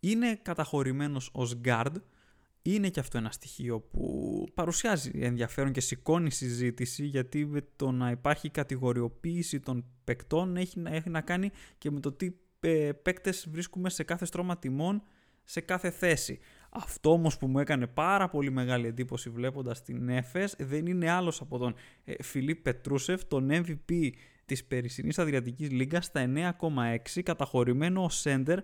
[0.00, 1.94] είναι καταχωρημένος ως guard
[2.62, 8.10] είναι και αυτό ένα στοιχείο που παρουσιάζει ενδιαφέρον και σηκώνει συζήτηση γιατί με το να
[8.10, 13.90] υπάρχει κατηγοριοποίηση των παικτών έχει, έχει να κάνει και με το τι ε, παίκτες βρίσκουμε
[13.90, 15.02] σε κάθε στρώμα τιμών
[15.44, 16.38] σε κάθε θέση.
[16.74, 21.40] Αυτό όμως που μου έκανε πάρα πολύ μεγάλη εντύπωση βλέποντας την ΕΦΕΣ δεν είναι άλλος
[21.40, 24.10] από τον ε, Φιλίπ Πετρούσεφ, τον MVP
[24.44, 28.58] της περσινής Αδριατικής Λίγκας στα 9,6 καταχωρημένο ο Σέντερ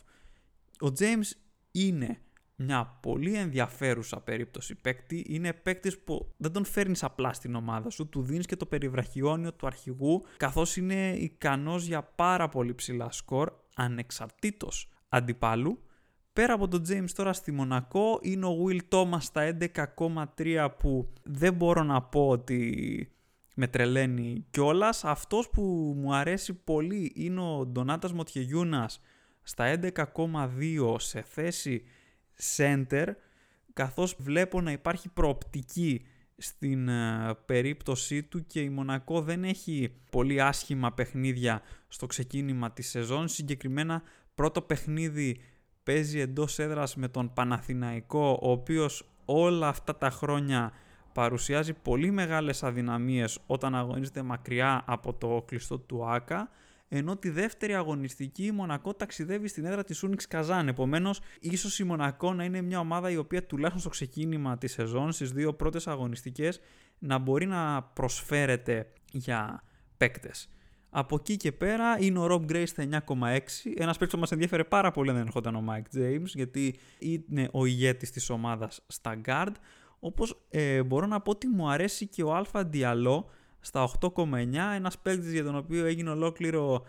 [0.82, 1.32] Ο James
[1.72, 2.22] είναι
[2.62, 5.26] μια πολύ ενδιαφέρουσα περίπτωση παίκτη.
[5.28, 9.54] Είναι παίκτης που δεν τον φέρνεις απλά στην ομάδα σου, του δίνεις και το περιβραχιόνιο
[9.54, 15.84] του αρχηγού, καθώς είναι ικανός για πάρα πολύ ψηλά σκορ, ανεξαρτήτως αντιπάλου.
[16.34, 19.58] Πέρα από τον James τώρα στη Μονακό είναι ο Will Thomas στα
[20.36, 23.12] 11,3 που δεν μπορώ να πω ότι
[23.56, 25.04] με τρελαίνει κιόλας.
[25.04, 29.02] Αυτός που μου αρέσει πολύ είναι ο Ντονάτας Μοτιεγιούνας
[29.42, 31.84] στα 11,2 σε θέση
[32.58, 33.06] center
[33.74, 36.06] καθώς βλέπω να υπάρχει προοπτική
[36.38, 42.90] στην ε, περίπτωσή του και η Μονακό δεν έχει πολύ άσχημα παιχνίδια στο ξεκίνημα της
[42.90, 43.28] σεζόν.
[43.28, 44.02] Συγκεκριμένα
[44.36, 45.42] πρώτο παιχνίδι
[45.84, 50.72] παίζει εντός έδρας με τον Παναθηναϊκό ο οποίος όλα αυτά τα χρόνια
[51.14, 56.50] παρουσιάζει πολύ μεγάλες αδυναμίες όταν αγωνίζεται μακριά από το κλειστό του ΆΚΑ
[56.90, 60.68] ενώ τη δεύτερη αγωνιστική η Μονακό ταξιδεύει στην έδρα της Ούνιξ Καζάν.
[60.68, 65.12] Επομένως, ίσως η Μονακό να είναι μια ομάδα η οποία τουλάχιστον στο ξεκίνημα της σεζόν,
[65.12, 66.60] στις δύο πρώτες αγωνιστικές,
[67.00, 69.64] να μπορεί να προσφέρεται για
[69.98, 70.50] παίκτες.
[70.90, 73.74] Από εκεί και πέρα είναι ο Rob Gray στα 9,6.
[73.76, 77.66] Ένας παίκτης που μας ενδιαφέρε πάρα πολύ δεν ερχόταν ο Mike James, γιατί είναι ο
[77.66, 79.52] ηγέτης της ομάδας στα guard.
[80.00, 83.24] Όπως ε, μπορώ να πω ότι μου αρέσει και ο Alpha Diallo
[83.60, 84.76] στα 8,9.
[84.76, 86.84] Ένας παίκτης για τον οποίο έγινε ολόκληρο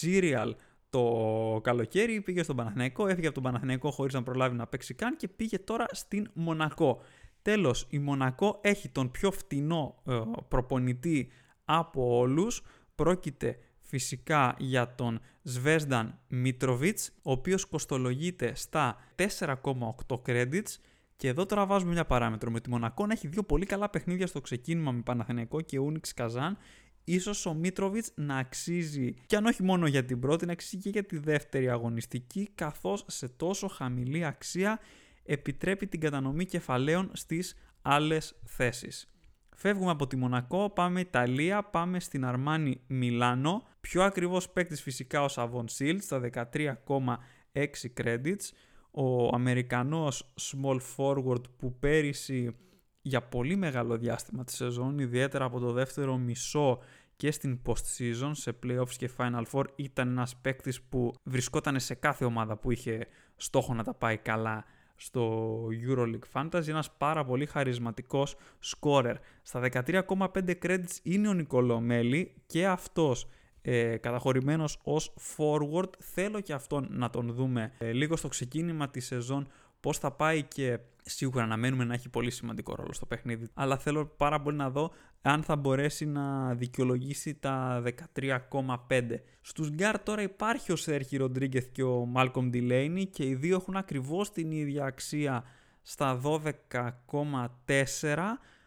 [0.00, 0.52] serial
[0.90, 5.16] το καλοκαίρι, πήγε στον Παναθηναϊκό, έφυγε από τον Παναθηναϊκό χωρίς να προλάβει να παίξει καν
[5.16, 7.00] και πήγε τώρα στην Μονακό.
[7.42, 11.28] Τέλος, η Μονακό έχει τον πιο φτηνό ε, προπονητή
[11.64, 12.62] από όλους.
[12.94, 20.78] Πρόκειται φυσικά για τον Σβέσδαν Μίτροβιτς, ο οποίος κοστολογείται στα 4,8 credits
[21.16, 22.50] και εδώ τώρα βάζουμε μια παράμετρο.
[22.50, 26.14] Με τη Μονακό να έχει δύο πολύ καλά παιχνίδια στο ξεκίνημα με Παναθηναϊκό και Ούνιξ
[26.14, 26.56] Καζάν.
[27.04, 30.88] Ίσως ο Μίτροβιτς να αξίζει, και αν όχι μόνο για την πρώτη, να αξίζει και
[30.88, 34.78] για τη δεύτερη αγωνιστική, καθώς σε τόσο χαμηλή αξία
[35.24, 39.08] επιτρέπει την κατανομή κεφαλαίων στις άλλες θέσεις.
[39.56, 43.66] Φεύγουμε από τη Μονακό, πάμε Ιταλία, πάμε στην Αρμάνι Μιλάνο.
[43.80, 47.66] Πιο ακριβώς παίκτης φυσικά ο Σαβόν Σίλτς στα 13,6
[48.00, 48.50] credits
[48.94, 52.56] ο Αμερικανός small forward που πέρυσι
[53.02, 56.78] για πολύ μεγάλο διάστημα της σεζόν, ιδιαίτερα από το δεύτερο μισό
[57.16, 62.24] και στην post-season, σε playoffs και final four, ήταν ένας παίκτης που βρισκόταν σε κάθε
[62.24, 64.64] ομάδα που είχε στόχο να τα πάει καλά
[64.96, 65.54] στο
[65.86, 69.14] EuroLeague Fantasy, ένας πάρα πολύ χαρισματικός scorer.
[69.42, 73.28] Στα 13,5 credits είναι ο Νικολό Μέλη και αυτός
[73.66, 75.88] ε, καταχωρημένος ως forward.
[75.98, 79.48] Θέλω και αυτόν να τον δούμε ε, λίγο στο ξεκίνημα της σεζόν
[79.80, 83.48] πώς θα πάει και σίγουρα αναμένουμε να έχει πολύ σημαντικό ρόλο στο παιχνίδι.
[83.54, 84.90] Αλλά θέλω πάρα πολύ να δω
[85.22, 87.82] αν θα μπορέσει να δικαιολογήσει τα
[88.18, 89.02] 13,5.
[89.40, 93.76] Στους γκαρντ τώρα υπάρχει ο Σέρχιο Ροντρίγκεθ και ο Μάλκομ Ντιλέινι και οι δύο έχουν
[93.76, 95.44] ακριβώς την ίδια αξία
[95.82, 98.18] στα 12,4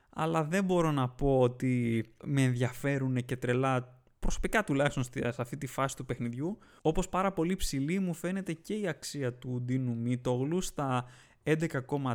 [0.10, 5.68] αλλά δεν μπορώ να πω ότι με ενδιαφέρουν και τρελά προσωπικά τουλάχιστον σε αυτή τη
[5.68, 10.62] φάση του παιχνιδιού, όπως πάρα πολύ ψηλή μου φαίνεται και η αξία του Ντίνου Μίτογλου
[10.62, 11.06] στα
[11.44, 12.14] 11,3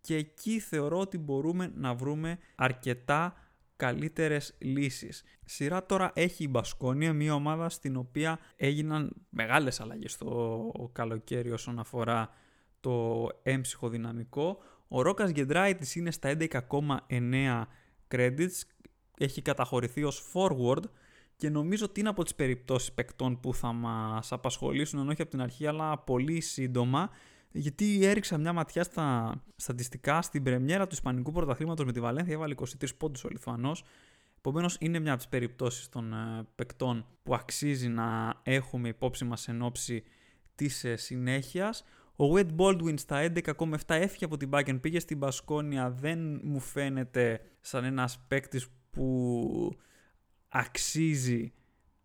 [0.00, 3.34] και εκεί θεωρώ ότι μπορούμε να βρούμε αρκετά
[3.76, 5.24] καλύτερες λύσεις.
[5.44, 11.78] Σειρά τώρα έχει η Μπασκόνια, μια ομάδα στην οποία έγιναν μεγάλες αλλαγές στο καλοκαίρι όσον
[11.78, 12.30] αφορά
[12.80, 14.58] το έμψυχο δυναμικό.
[14.88, 17.66] Ο Ρόκας Γκεντράιτης είναι στα 11,9
[18.08, 18.62] credits,
[19.18, 20.82] έχει καταχωρηθεί ως forward
[21.36, 25.30] και νομίζω ότι είναι από τις περιπτώσεις παικτών που θα μας απασχολήσουν, ενώ όχι από
[25.30, 27.10] την αρχή, αλλά πολύ σύντομα,
[27.50, 32.54] γιατί έριξα μια ματιά στα στατιστικά στην πρεμιέρα του Ισπανικού Πρωταθλήματος με τη Βαλένθια, έβαλε
[32.58, 33.84] 23 πόντους ο Λιθουανός,
[34.46, 39.48] Επομένως, είναι μια από τις περιπτώσεις των ε, παικτών που αξίζει να έχουμε υπόψη μας
[39.48, 40.02] εν ώψη
[40.54, 41.84] της ε, συνέχειας.
[42.16, 45.90] Ο Wade Baldwin στα 11,7 έφυγε από την Bayern, πήγε στην Μπασκόνια.
[45.90, 49.76] Δεν μου φαίνεται σαν ένας παίκτης που
[50.48, 51.52] αξίζει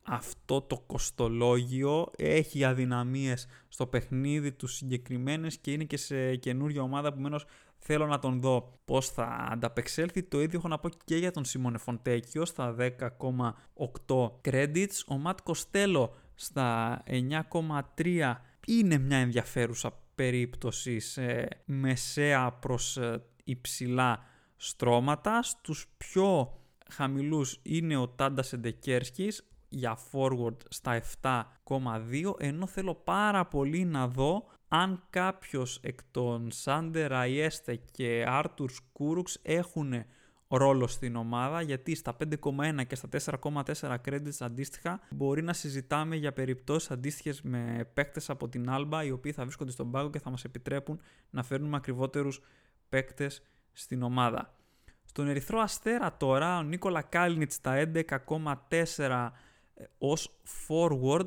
[0.01, 2.11] αυτό το κοστολόγιο.
[2.17, 7.45] Έχει αδυναμίες στο παιχνίδι τους συγκεκριμένες και είναι και σε καινούργια ομάδα που μένως
[7.77, 10.23] θέλω να τον δω πώς θα ανταπεξέλθει.
[10.23, 15.03] Το ίδιο έχω να πω και για τον Σιμόνε Φοντέκιο στα 10,8 credits.
[15.07, 17.01] Ο Ματ Κοστέλο στα
[17.95, 18.33] 9,3
[18.67, 24.23] είναι μια ενδιαφέρουσα περίπτωση σε μεσαία προς ε, υψηλά
[24.55, 25.43] στρώματα.
[25.43, 26.53] Στους πιο
[26.91, 34.45] χαμηλούς είναι ο Τάντας Σεντεκέρσκις για forward στα 7,2 ενώ θέλω πάρα πολύ να δω
[34.67, 39.93] αν κάποιος εκ των Σάντερ Ράιεστε και Άρτουρς Κούρουξ έχουν
[40.47, 43.09] ρόλο στην ομάδα γιατί στα 5,1 και στα
[43.41, 49.11] 4,4 credits αντίστοιχα μπορεί να συζητάμε για περιπτώσεις αντίστοιχες με παίκτες από την Alba οι
[49.11, 52.41] οποίοι θα βρίσκονται στον πάγο και θα μας επιτρέπουν να φέρνουμε ακριβότερους
[52.89, 53.41] παίκτες
[53.73, 54.53] στην ομάδα.
[55.09, 59.29] Στον Ερυθρό Αστέρα τώρα ο Νίκολα Κάλνιτς στα 11,4
[59.73, 61.25] ε, ως forward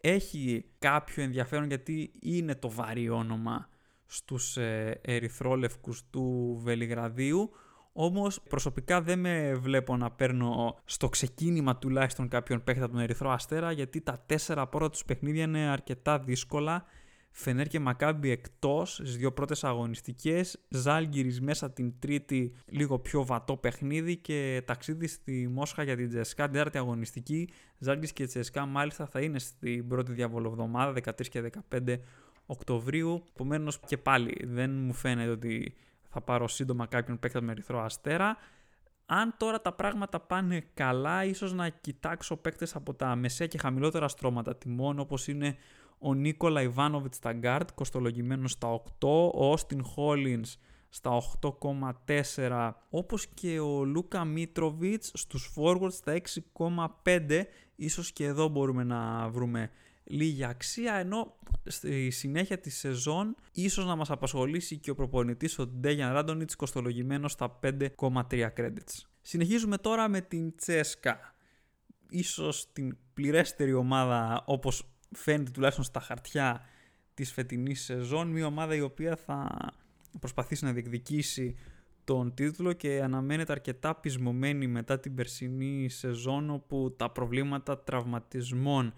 [0.00, 3.68] έχει κάποιο ενδιαφέρον γιατί είναι το βαρύ όνομα
[4.06, 7.50] στους ε, ερυθρόλευκους του Βελιγραδίου.
[7.92, 13.30] Όμως προσωπικά δεν με βλέπω να παίρνω στο ξεκίνημα τουλάχιστον κάποιον παίχτη από τον Ερυθρό
[13.30, 16.84] Αστέρα γιατί τα τέσσερα πρώτα τους παιχνίδια είναι αρκετά δύσκολα
[17.30, 20.60] Φενέρ και Μακάμπι εκτός στις δύο πρώτες αγωνιστικές.
[20.68, 26.44] Ζάλγκυρης μέσα την τρίτη, λίγο πιο βατό παιχνίδι και ταξίδι στη Μόσχα για την Τζεσκά,
[26.44, 27.48] την τέταρτη αγωνιστική.
[27.78, 32.00] Ζάλγκυρης και Τζεσκά μάλιστα θα είναι στην πρώτη διαβολοβδομάδα, 13 και 15
[32.46, 33.24] Οκτωβρίου.
[33.34, 35.74] Επομένως και πάλι δεν μου φαίνεται ότι
[36.08, 38.36] θα πάρω σύντομα κάποιον παίκτα με ερυθρό αστέρα.
[39.06, 44.08] Αν τώρα τα πράγματα πάνε καλά, ίσως να κοιτάξω παίκτες από τα μεσαία και χαμηλότερα
[44.08, 45.56] στρώματα τιμών, όπως είναι
[46.02, 50.56] ο Νίκολα Ιβάνοβιτς στα guard, κοστολογημένος στα 8, ο Όστιν Χόλινς
[50.88, 51.10] στα
[51.40, 57.42] 8,4, όπως και ο Λούκα Μίτροβιτς στους forwards στα 6,5,
[57.76, 59.70] ίσως και εδώ μπορούμε να βρούμε
[60.04, 61.34] λίγη αξία, ενώ
[61.64, 67.32] στη συνέχεια της σεζόν ίσως να μας απασχολήσει και ο προπονητής ο Ντέγιαν Ράντονιτς κοστολογημένος
[67.32, 69.04] στα 5,3 credits.
[69.22, 71.34] Συνεχίζουμε τώρα με την Τσέσκα.
[72.08, 76.60] Ίσως την πληρέστερη ομάδα όπως φαίνεται τουλάχιστον στα χαρτιά
[77.14, 79.56] της φετινής σεζόν μια ομάδα η οποία θα
[80.20, 81.56] προσπαθήσει να διεκδικήσει
[82.04, 88.92] τον τίτλο και αναμένεται αρκετά πεισμωμένη μετά την περσινή σεζόν όπου τα προβλήματα τραυματισμών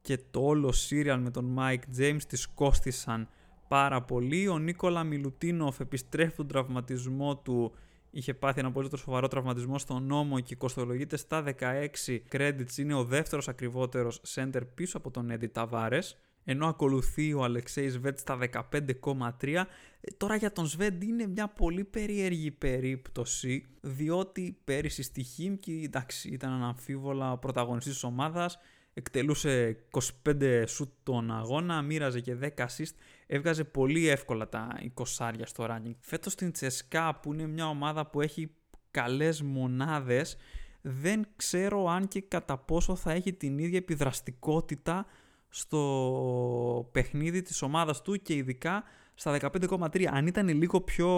[0.00, 3.28] και το όλο σύριαλ με τον Mike James τις κόστησαν
[3.68, 4.48] πάρα πολύ.
[4.48, 7.72] Ο Νίκολα Μιλουτίνοφ επιστρέφει τον τραυματισμό του
[8.16, 12.76] είχε πάθει ένα πολύ σοβαρό τραυματισμό στον νόμο και κοστολογείται στα 16 credits.
[12.76, 16.02] Είναι ο δεύτερος ακριβότερος center πίσω από τον Eddie Tavares.
[16.44, 18.38] Ενώ ακολουθεί ο Αλεξέη Σβέντ στα
[18.70, 19.64] 15,3.
[20.00, 26.28] Ε, τώρα για τον Σβέντ είναι μια πολύ περίεργη περίπτωση, διότι πέρυσι στη Χίμκι εντάξει,
[26.28, 28.58] ήταν αναμφίβολα πρωταγωνιστής της ομάδας,
[28.94, 29.76] εκτελούσε
[30.28, 32.94] 25 σουτ τον αγώνα, μοίραζε και 10 assist,
[33.26, 34.68] έβγαζε πολύ εύκολα τα
[35.18, 35.94] 20 στο ranking.
[35.98, 38.50] Φέτος στην Τσεσκά που είναι μια ομάδα που έχει
[38.90, 40.36] καλές μονάδες,
[40.80, 45.06] δεν ξέρω αν και κατά πόσο θα έχει την ίδια επιδραστικότητα
[45.48, 48.84] στο παιχνίδι της ομάδας του και ειδικά
[49.14, 50.04] στα 15,3.
[50.04, 51.10] Αν ήταν λίγο πιο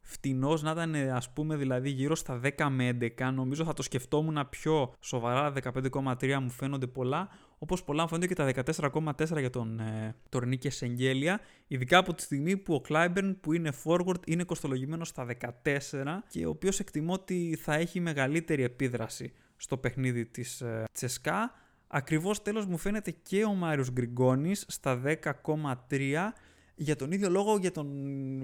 [0.00, 4.48] φτηνός, να ήταν ας πούμε δηλαδή γύρω στα 10 με 11, νομίζω θα το σκεφτόμουν
[4.50, 5.52] πιο σοβαρά.
[5.52, 7.28] 15,3 μου φαίνονται πολλά.
[7.58, 8.64] Όπως πολλά μου φαίνονται και τα
[8.94, 11.40] 14,4 για τον ε, Τορνίκε Σεγγέλια.
[11.66, 15.26] Ειδικά από τη στιγμή που ο Κλάιμπερν που είναι forward είναι κοστολογημένος στα
[15.62, 15.82] 14
[16.28, 21.52] και ο οποίος εκτιμώ ότι θα έχει μεγαλύτερη επίδραση στο παιχνίδι της ε, Τσεσκά.
[21.86, 26.32] Ακριβώς τέλος μου φαίνεται και ο Μάριο Γκριγκόνης στα 10,3
[26.74, 27.86] για τον ίδιο λόγο για τον,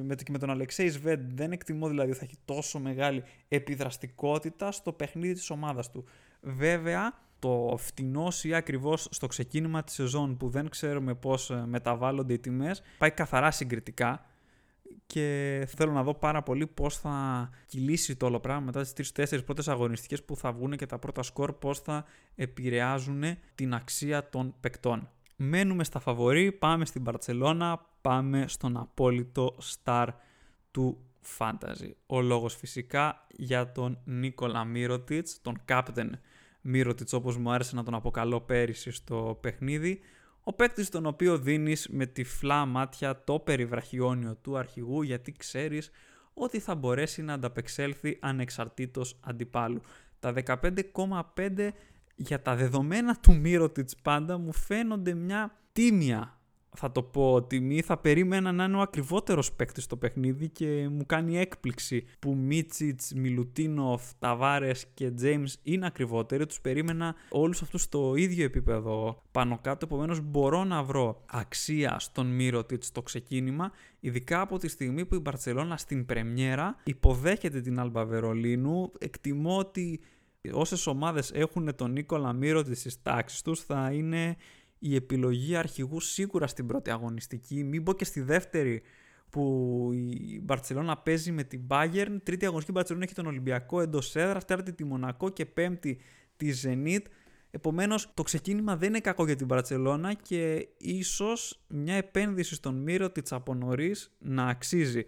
[0.07, 4.93] με, με τον Αλεξέη Σβέντ δεν εκτιμώ δηλαδή ότι θα έχει τόσο μεγάλη επιδραστικότητα στο
[4.93, 6.05] παιχνίδι της ομάδας του.
[6.41, 12.33] Βέβαια, το φτηνός ή ακριβώς στο ξεκίνημα της σεζόν που δεν ξέρουμε πώς ε, μεταβάλλονται
[12.33, 14.27] οι τιμές πάει καθαρά συγκριτικά
[15.07, 19.45] και θέλω να δω πάρα πολύ πώς θα κυλήσει το όλο πράγμα μετά τις 3-4
[19.45, 23.23] πρώτες αγωνιστικές που θα βγουν και τα πρώτα σκορ πώς θα επηρεάζουν
[23.55, 25.11] την αξία των παικτών.
[25.37, 30.07] μένουμε στα φαβορή, πάμε στην Μπαρτσελώνα, πάμε στον απόλυτο star
[30.71, 30.99] του
[31.39, 31.91] fantasy.
[32.07, 36.11] Ο λόγος φυσικά για τον Νίκολα Μύρωτιτς, τον captain
[36.63, 40.01] Μύρωτιτς όπως μου άρεσε να τον αποκαλώ πέρυσι στο παιχνίδι,
[40.45, 45.91] ο παίκτης τον οποίο δίνεις με τυφλά μάτια το περιβραχιόνιο του αρχηγού γιατί ξέρεις
[46.35, 49.81] ότι θα μπορέσει να ανταπεξέλθει ανεξαρτήτως αντιπάλου.
[50.21, 50.33] Τα
[51.37, 51.71] 15,5
[52.17, 56.41] για τα δεδομένα του Μύρωτιτς πάντα μου φαίνονται μια τίμια
[56.77, 61.07] θα το πω τιμή, θα περίμενα να είναι ο ακριβότερος παίκτης στο παιχνίδι και μου
[61.07, 66.47] κάνει έκπληξη που Μίτσιτς, Μιλουτίνοφ, Ταβάρες και Τζέιμς είναι ακριβότεροι.
[66.47, 72.27] Τους περίμενα όλους αυτούς στο ίδιο επίπεδο πάνω κάτω, επομένως μπορώ να βρω αξία στον
[72.27, 78.05] Μύρωτιτς στο ξεκίνημα, ειδικά από τη στιγμή που η Μπαρτσελώνα στην πρεμιέρα υποδέχεται την Άλμπα
[78.05, 78.93] Βερολίνου.
[78.99, 80.01] Εκτιμώ ότι
[80.53, 84.37] όσες ομάδες έχουν τον Νίκολα Μύρωτιτς στις τάξεις τους θα είναι
[84.85, 88.83] η επιλογή αρχηγού σίγουρα στην πρώτη αγωνιστική, μην πω και στη δεύτερη
[89.31, 94.17] που η Μπαρτσελώνα παίζει με την Bayern, τρίτη αγωνιστική η Μπαρτσελώνα έχει τον Ολυμπιακό εντός
[94.17, 95.99] έδρας, τέταρτη τη Μονακό και πέμπτη
[96.37, 97.03] τη Zenit.
[97.51, 103.11] Επομένως, το ξεκίνημα δεν είναι κακό για την Μπαρτσελώνα και ίσως μια επένδυση στον Μύρο
[103.11, 105.05] της από νωρίς να αξίζει.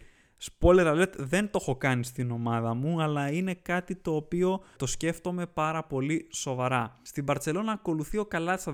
[0.50, 4.86] Spoiler alert, δεν το έχω κάνει στην ομάδα μου, αλλά είναι κάτι το οποίο το
[4.86, 6.98] σκέφτομαι πάρα πολύ σοβαρά.
[7.02, 8.72] Στην Barcelona ακολουθεί ο καλά στα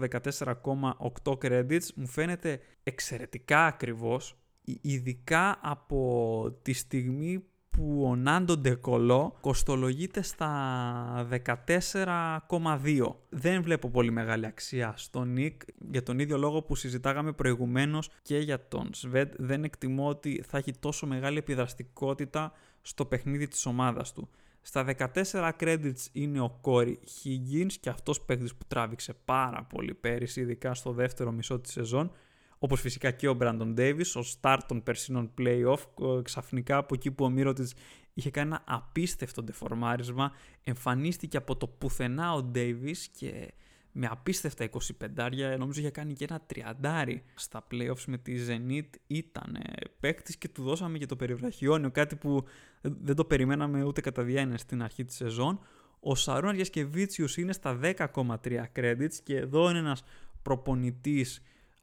[1.24, 4.35] 14,8 credits, μου φαίνεται εξαιρετικά ακριβώς,
[4.80, 7.44] ειδικά από τη στιγμή
[7.80, 13.14] που ο Νάντο Ντεκολό κοστολογείται στα 14,2.
[13.28, 18.38] Δεν βλέπω πολύ μεγάλη αξία στον Νικ για τον ίδιο λόγο που συζητάγαμε προηγουμένως και
[18.38, 24.12] για τον Σβέντ δεν εκτιμώ ότι θα έχει τόσο μεγάλη επιδραστικότητα στο παιχνίδι της ομάδας
[24.12, 24.28] του.
[24.62, 24.84] Στα
[25.30, 30.74] 14 credits είναι ο Κόρι Higgins και αυτός παίκτης που τράβηξε πάρα πολύ πέρυσι, ειδικά
[30.74, 32.12] στο δεύτερο μισό της σεζόν
[32.62, 35.78] Όπως φυσικά και ο Brandon Davis, ο start των περσινών playoff,
[36.22, 37.74] ξαφνικά από εκεί που ο Μύρωτης
[38.14, 40.32] είχε κάνει ένα απίστευτο ντεφορμάρισμα,
[40.64, 43.52] εμφανίστηκε από το πουθενά ο Davis και
[43.92, 44.68] με απίστευτα
[45.16, 49.58] 25 νομίζω είχε κάνει και ένα τριαντάρι στα playoffs με τη Zenit ήταν
[50.00, 52.44] παίκτης και του δώσαμε και το περιβραχιόνιο κάτι που
[52.80, 55.60] δεν το περιμέναμε ούτε κατά διάνοια στην αρχή της σεζόν.
[56.00, 60.02] Ο Σαρούν Αριασκεβίτσιους είναι στα 10,3 credits και εδώ είναι ένας
[60.42, 61.42] προπονητής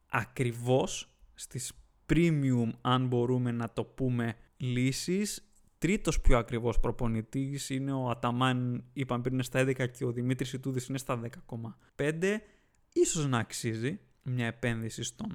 [0.09, 1.71] ακριβώς στις
[2.13, 5.51] premium αν μπορούμε να το πούμε λύσεις.
[5.77, 10.53] Τρίτος πιο ακριβώς προπονητής είναι ο Αταμάν, είπαμε πριν είναι στα 11 και ο Δημήτρης
[10.53, 11.19] Ιτούδης είναι στα
[11.95, 12.41] 10,5.
[12.93, 15.31] Ίσως να αξίζει μια επένδυση στον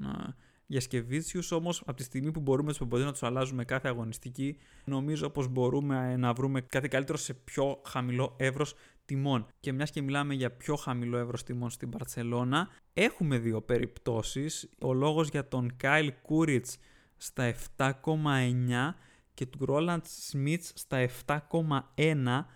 [0.67, 5.31] Γιασκεβίτσιους, όμως από τη στιγμή που μπορούμε τους προπονητές να τους αλλάζουμε κάθε αγωνιστική, νομίζω
[5.31, 8.75] πως μπορούμε να βρούμε κάτι καλύτερο σε πιο χαμηλό εύρος
[9.12, 9.46] τιμών.
[9.61, 14.68] Και μιας και μιλάμε για πιο χαμηλό εύρος τιμών στην Παρσελώνα, έχουμε δύο περιπτώσεις.
[14.79, 16.79] Ο λόγος για τον Κάιλ Κούριτς
[17.16, 18.94] στα 7,9
[19.35, 22.46] και του Ρόλαντ Σμιτς στα 7,1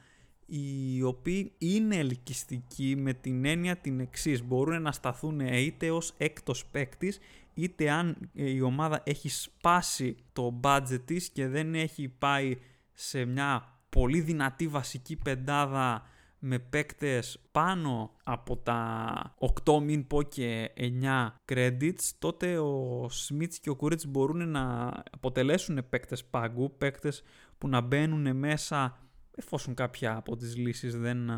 [0.47, 4.43] οι οποίοι είναι ελκυστικοί με την έννοια την εξής.
[4.43, 7.19] Μπορούν να σταθούν είτε ως έκτος παίκτης,
[7.55, 12.57] είτε αν η ομάδα έχει σπάσει το budget της και δεν έχει πάει
[12.93, 16.07] σε μια πολύ δυνατή βασική πεντάδα
[16.39, 23.71] με παίκτες πάνω από τα 8 μην πω και 9 credits, τότε ο Σμίτς και
[23.71, 27.23] ο Κούριτς μπορούν να αποτελέσουν παίκτες πάγκου, παίκτες
[27.59, 28.99] που να μπαίνουν μέσα
[29.37, 31.31] εφόσον κάποια από τις λύσεις δεν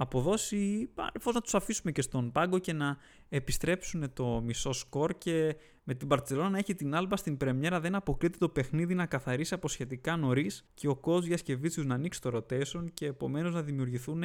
[0.00, 2.96] αποδώσει, εφόσον να τους αφήσουμε και στον πάγκο και να
[3.28, 7.94] επιστρέψουν το μισό σκορ και με την Barcelona να έχει την άλμπα στην πρεμιέρα δεν
[7.94, 12.36] αποκλείται το παιχνίδι να καθαρίσει από σχετικά νωρίς και ο Κόζ Γιασκεβίτσιου να ανοίξει το
[12.36, 14.22] rotation και επομένως να δημιουργηθούν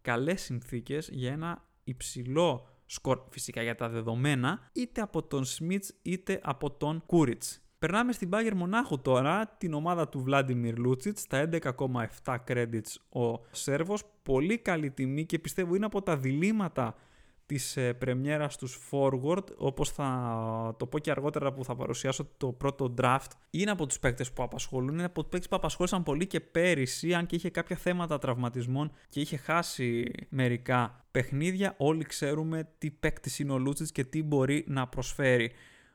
[0.00, 6.40] καλές συνθήκες για ένα υψηλό σκορ φυσικά για τα δεδομένα είτε από τον Σμιτς είτε
[6.42, 7.60] από τον Κούριτς.
[7.82, 11.48] Περνάμε στην Bayern Μονάχου τώρα, την ομάδα του Vladimir Lucic, στα
[12.24, 16.94] 11,7 credits ο Σέρβος, πολύ καλή τιμή και πιστεύω είναι από τα διλήμματα
[17.46, 22.52] της ε, πρεμιέρας στους forward, όπως θα το πω και αργότερα που θα παρουσιάσω το
[22.52, 26.26] πρώτο draft, είναι από τους παίκτες που απασχολούν, είναι από τους παίκτες που απασχόλησαν πολύ
[26.26, 32.68] και πέρυσι, αν και είχε κάποια θέματα τραυματισμών και είχε χάσει μερικά παιχνίδια, όλοι ξέρουμε
[32.78, 35.52] τι παίκτης είναι ο Λούτσιτς και τι μπορεί να προσφέρει.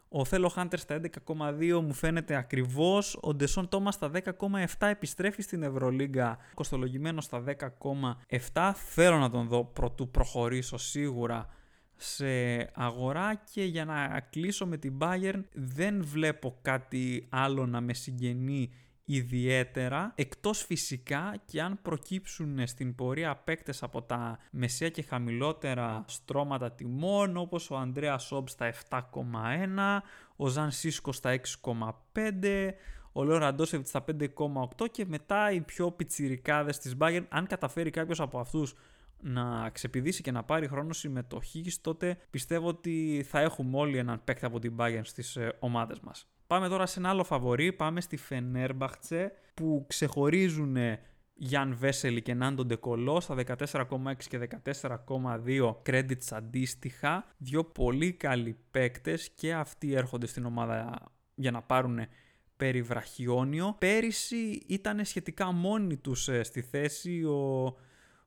[0.09, 3.17] Ο Θέλω Χάντερ στα 11,2 μου φαίνεται ακριβώς.
[3.21, 7.43] Ο Ντεσόν Τόμας στα 10,7 επιστρέφει στην Ευρωλίγκα κοστολογημένος στα
[8.53, 8.71] 10,7.
[8.75, 11.45] Θέλω να τον δω πρωτού προχωρήσω σίγουρα
[11.95, 12.27] σε
[12.73, 18.71] αγορά και για να κλείσω με την Bayern δεν βλέπω κάτι άλλο να με συγγενεί
[19.09, 26.71] ιδιαίτερα, εκτός φυσικά και αν προκύψουν στην πορεία παίκτες από τα μεσαία και χαμηλότερα στρώματα
[26.71, 30.01] τιμών, όπως ο Ανδρέας Σόμπς στα 7,1,
[30.35, 32.73] ο Ζαν Σίσκο στα 6,5,
[33.11, 38.19] ο Λέο Ραντόσεβιτς στα 5,8 και μετά οι πιο πιτσιρικάδες της Bayern, αν καταφέρει κάποιος
[38.19, 38.75] από αυτούς
[39.19, 44.45] να ξεπηδήσει και να πάρει χρόνο συμμετοχής, τότε πιστεύω ότι θα έχουμε όλοι έναν παίκτη
[44.45, 46.27] από την Bayern στις ε, ομάδες μας.
[46.47, 50.77] Πάμε τώρα σε ένα άλλο φαβορή, πάμε στη Φενέρμπαχτσε που ξεχωρίζουν
[51.33, 54.47] Γιάν Βέσελη και Νάντο Ντεκολό στα 14,6 και
[54.81, 57.25] 14,2 credits αντίστοιχα.
[57.37, 61.99] Δύο πολύ καλοί παίκτες και αυτοί έρχονται στην ομάδα για να πάρουν
[62.57, 63.75] περιβραχιόνιο.
[63.77, 67.75] Πέρυσι ήταν σχετικά μόνοι τους ε, στη θέση ο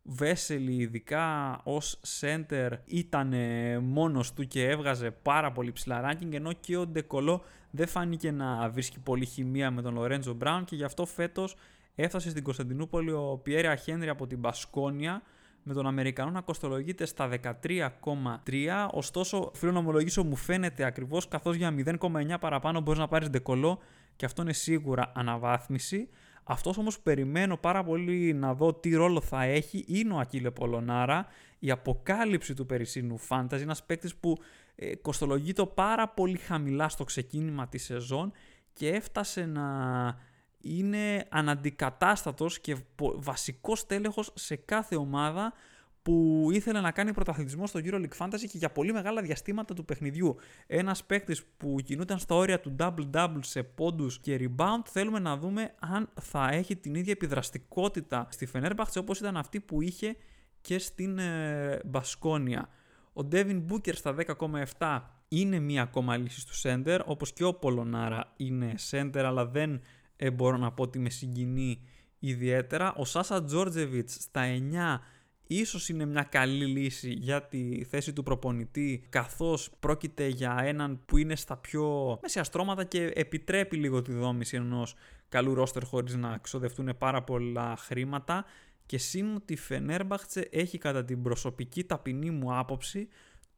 [0.03, 3.35] Βέσελη ειδικά ως center ήταν
[3.83, 8.69] μόνος του και έβγαζε πάρα πολύ ψηλά ranking ενώ και ο Ντεκολό δεν φάνηκε να
[8.71, 11.57] βρίσκει πολύ χημεία με τον Λορέντζο Μπράουν και γι' αυτό φέτος
[11.95, 15.23] έφτασε στην Κωνσταντινούπολη ο Πιέρια Χένρι από την Μπασκόνια
[15.63, 18.89] με τον Αμερικανό να κοστολογείται στα 13,3.
[18.91, 23.79] Ωστόσο, φίλο να ομολογήσω, μου φαίνεται ακριβώς καθώς για 0,9 παραπάνω μπορείς να πάρεις ντεκολό
[24.17, 26.09] και αυτό είναι σίγουρα αναβάθμιση.
[26.51, 31.27] Αυτός όμως περιμένω πάρα πολύ να δω τι ρόλο θα έχει είναι ο Ακύλε Πολωνάρα,
[31.59, 34.37] η αποκάλυψη του περισσίνου φάνταζη, ένας παίκτης που
[34.75, 38.33] ε, κοστολογείται πάρα πολύ χαμηλά στο ξεκίνημα της σεζόν
[38.73, 39.67] και έφτασε να
[40.61, 42.77] είναι αναντικατάστατος και
[43.15, 45.53] βασικός τέλεχος σε κάθε ομάδα
[46.03, 50.37] που ήθελε να κάνει πρωταθλητισμό στο EuroLeague Fantasy και για πολύ μεγάλα διαστήματα του παιχνιδιού.
[50.67, 55.75] Ένας παίκτης που κινούταν στα όρια του double-double σε πόντους και rebound, θέλουμε να δούμε
[55.79, 60.17] αν θα έχει την ίδια επιδραστικότητα στη Fenerbahce όπως ήταν αυτή που είχε
[60.61, 62.69] και στην ε, Μπασκόνια.
[63.13, 64.15] Ο Devin Booker στα
[64.79, 69.81] 10,7 είναι μία ακόμα λύση του center, όπως και ο Πολωνάρα είναι center, αλλά δεν
[70.17, 71.83] ε, μπορώ να πω ότι με συγκινεί
[72.19, 72.95] ιδιαίτερα.
[72.97, 75.01] Ο Σάσα Τζόρτζεβιτς στα 9
[75.55, 81.17] ίσως είναι μια καλή λύση για τη θέση του προπονητή καθώς πρόκειται για έναν που
[81.17, 84.95] είναι στα πιο μεσαία στρώματα και επιτρέπει λίγο τη δόμηση ενός
[85.29, 88.45] καλού ρόστερ χωρίς να ξοδευτούν πάρα πολλά χρήματα.
[88.87, 93.09] Και σύν ότι η Φενέρμπαχτσε έχει κατά την προσωπική ταπεινή μου άποψη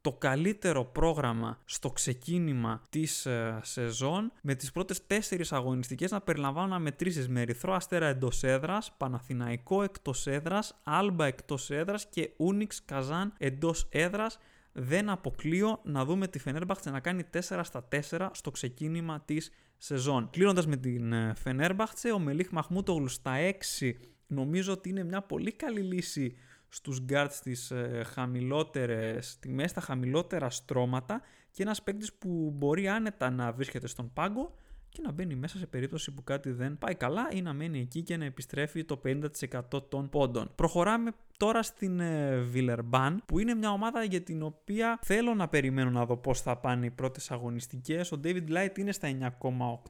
[0.02, 6.72] το καλύτερο πρόγραμμα στο ξεκίνημα της ε, σεζόν με τις πρώτες τέσσερις αγωνιστικές να περιλαμβάνουν
[6.72, 13.32] αμετρήσεις με Ερυθρό Αστέρα εντός έδρας, Παναθηναϊκό εκτός έδρας, Άλμπα εκτός έδρας και Ούνιξ Καζάν
[13.38, 14.38] εντός έδρας.
[14.72, 20.30] Δεν αποκλείω να δούμε τη Φενέρμπαχτσε να κάνει 4 στα 4 στο ξεκίνημα της σεζόν.
[20.30, 23.32] Κλείνοντας με την ε, Φενέρμπαχτσε, ο Μελίχ Μαχμούτογλου στα
[23.80, 23.92] 6
[24.26, 26.36] νομίζω ότι είναι μια πολύ καλή λύση
[26.74, 31.20] στους guards στις ε, χαμηλότερες τιμές, στα χαμηλότερα στρώματα
[31.50, 34.54] και ένας παίκτης που μπορεί άνετα να βρίσκεται στον πάγκο
[34.88, 38.02] και να μπαίνει μέσα σε περίπτωση που κάτι δεν πάει καλά ή να μένει εκεί
[38.02, 40.50] και να επιστρέφει το 50% των πόντων.
[40.54, 45.90] Προχωράμε τώρα στην ε, Villeurbanne που είναι μια ομάδα για την οποία θέλω να περιμένω
[45.90, 48.12] να δω πώς θα πάνε οι πρώτες αγωνιστικές.
[48.12, 49.08] Ο David Light είναι στα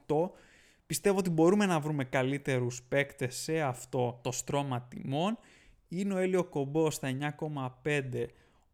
[0.07, 0.29] 9,8
[0.85, 5.37] Πιστεύω ότι μπορούμε να βρούμε καλύτερους παίκτες σε αυτό το στρώμα τιμών
[5.99, 7.17] είναι ο Έλιο Κομπό στα
[7.83, 8.25] 9,5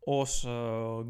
[0.03, 0.47] ως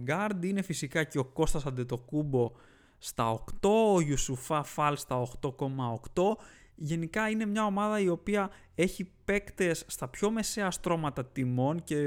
[0.08, 2.52] guard, είναι φυσικά και ο Κώστας Αντετοκούμπο
[2.98, 5.52] στα 8, ο Ιουσουφά Φάλ στα 8,8.
[6.76, 11.98] Γενικά είναι μια ομάδα η οποία έχει παίκτες στα πιο μεσαία στρώματα τιμών και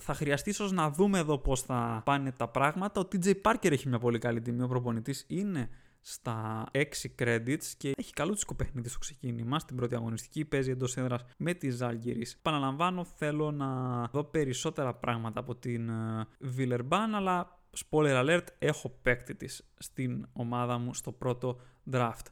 [0.00, 3.00] θα χρειαστεί ίσως να δούμε εδώ πώς θα πάνε τα πράγματα.
[3.00, 5.68] Ο TJ Parker έχει μια πολύ καλή τιμή, ο προπονητής είναι
[6.08, 6.82] στα 6
[7.18, 9.58] credits και έχει καλό τη παιχνίδι στο ξεκίνημα.
[9.58, 12.26] Στην πρώτη αγωνιστική παίζει εντός έδρας με τη Ζάλγκυρη.
[12.42, 15.90] Παναλαμβάνω, θέλω να δω περισσότερα πράγματα από την
[16.38, 22.26] Βιλερμπάν, αλλά spoiler alert, έχω παίκτη της στην ομάδα μου στο πρώτο draft.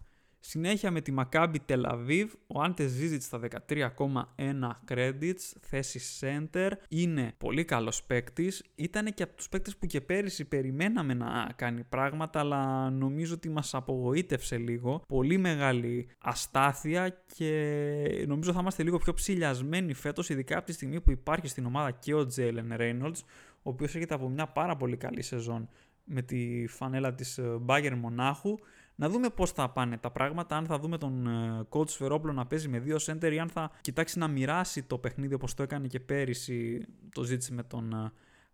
[0.46, 3.40] Συνέχεια με τη Maccabi Tel Aviv, ο Ante Zizic στα
[3.78, 8.64] 13,1 credits, θέση center, είναι πολύ καλός παίκτης.
[8.74, 13.48] Ήταν και από τους παίκτες που και πέρυσι περιμέναμε να κάνει πράγματα, αλλά νομίζω ότι
[13.48, 15.02] μας απογοήτευσε λίγο.
[15.08, 21.00] Πολύ μεγάλη αστάθεια και νομίζω θα είμαστε λίγο πιο ψηλιασμένοι φέτος, ειδικά από τη στιγμή
[21.00, 23.20] που υπάρχει στην ομάδα και ο Jalen Reynolds,
[23.62, 25.68] ο οποίος έρχεται από μια πάρα πολύ καλή σεζόν
[26.04, 28.58] με τη φανέλα της ε, Bayern Μονάχου
[28.94, 32.46] να δούμε πώς θα πάνε τα πράγματα, αν θα δούμε τον ε, coach Σφερόπλο να
[32.46, 35.86] παίζει με δύο center ή αν θα κοιτάξει να μοιράσει το παιχνίδι όπως το έκανε
[35.86, 38.12] και πέρυσι το ζήτησε με τον ε,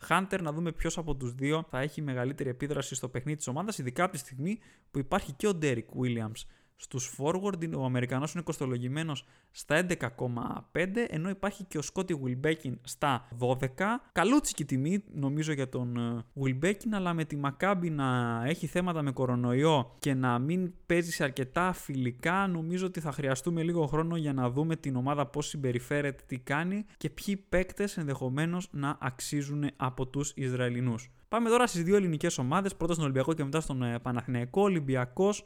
[0.08, 3.78] Hunter, να δούμε ποιος από τους δύο θα έχει μεγαλύτερη επίδραση στο παιχνίδι της ομάδας,
[3.78, 4.58] ειδικά από τη στιγμή
[4.90, 6.44] που υπάρχει και ο Derek Williams
[6.82, 9.96] Στους forward ο Αμερικανός είναι κοστολογημένος στα 11,5
[11.08, 13.56] ενώ υπάρχει και ο Σκότι Wilbekin στα 12.
[14.12, 19.10] Καλούτσικη τιμή νομίζω για τον ε, Wilbekin αλλά με τη Μακάμπη να έχει θέματα με
[19.12, 24.32] κορονοϊό και να μην παίζει σε αρκετά φιλικά νομίζω ότι θα χρειαστούμε λίγο χρόνο για
[24.32, 30.06] να δούμε την ομάδα πώς συμπεριφέρεται, τι κάνει και ποιοι παίκτες ενδεχομένως να αξίζουν από
[30.06, 31.10] τους Ισραηλινούς.
[31.28, 32.76] Πάμε τώρα στις δύο ελληνικές ομάδες.
[32.76, 34.62] Πρώτα στον Ολυμπιακό και μετά στον ε, Παναθηναϊκό.
[34.62, 35.44] Ολυμπιακός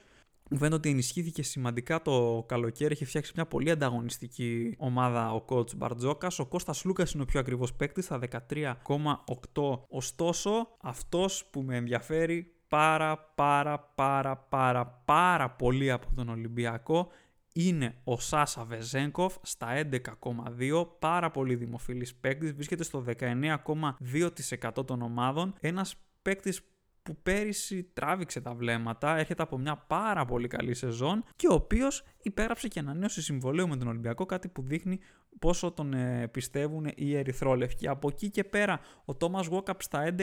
[0.51, 2.93] μου φαίνεται ότι ενισχύθηκε σημαντικά το καλοκαίρι.
[2.93, 6.39] Έχει φτιάξει μια πολύ ανταγωνιστική ομάδα ο coach Μπαρτζόκας.
[6.39, 9.85] Ο Κώστας Λούκας είναι ο πιο ακριβώ παίκτης, στα 13,8.
[9.89, 17.09] Ωστόσο, αυτός που με ενδιαφέρει πάρα πάρα πάρα πάρα πάρα πολύ από τον Ολυμπιακό
[17.55, 25.55] είναι ο Σάσα Βεζέγκοφ στα 11,2, πάρα πολύ δημοφιλής παίκτης, βρίσκεται στο 19,2% των ομάδων,
[25.61, 26.61] ένας παίκτης
[27.05, 32.05] που πέρυσι τράβηξε τα βλέμματα, έρχεται από μια πάρα πολύ καλή σεζόν και ο οποίος
[32.23, 34.99] υπέγραψε και ανανέωσε συμβολέου με τον Ολυμπιακό, κάτι που δείχνει
[35.39, 37.89] πόσο τον ε, πιστεύουν οι Ερυθρόλευκοι.
[37.89, 40.15] Από εκεί και πέρα, ο Τόμα Βόκαπ στα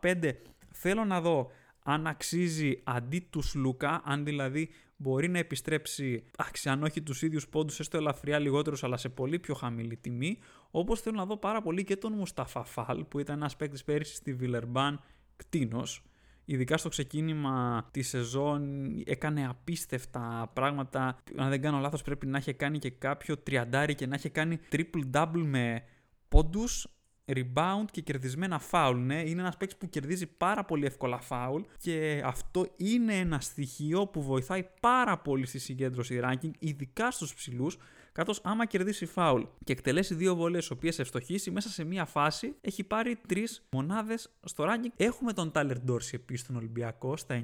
[0.00, 0.30] 11,5
[0.70, 1.50] θέλω να δω
[1.84, 7.48] αν αξίζει αντί τους Λούκα, αν δηλαδή μπορεί να επιστρέψει, άξι, αν όχι τους ίδιους
[7.48, 10.38] πόντους, έστω ελαφριά λιγότερους, αλλά σε πολύ πιο χαμηλή τιμή.
[10.70, 14.14] Όπως θέλω να δω πάρα πολύ και τον Μουσταφα Φαλ, που ήταν ένας παίκτης πέρυσι
[14.14, 15.00] στη Βιλερμπάν
[15.36, 16.02] κτίνος.
[16.44, 21.16] Ειδικά στο ξεκίνημα της σεζόν έκανε απίστευτα πράγματα.
[21.36, 24.58] Αν δεν κάνω λάθος πρέπει να είχε κάνει και κάποιο τριαντάρι και να είχε κάνει
[24.72, 25.82] triple-double με
[26.28, 26.88] πόντους
[27.26, 28.94] rebound και κερδισμένα foul.
[28.96, 34.06] Ναι, είναι ένας παίκτης που κερδίζει πάρα πολύ εύκολα foul και αυτό είναι ένα στοιχείο
[34.06, 37.76] που βοηθάει πάρα πολύ στη συγκέντρωση ranking, ειδικά στους ψηλούς.
[38.14, 42.54] Καθώς άμα κερδίσει foul και εκτελέσει δύο βολές, οι οποίες ευστοχήσει, μέσα σε μία φάση
[42.60, 44.92] έχει πάρει τρεις μονάδες στο ranking.
[44.96, 47.42] Έχουμε τον Tyler Dorsey επίσης στον Ολυμπιακό στα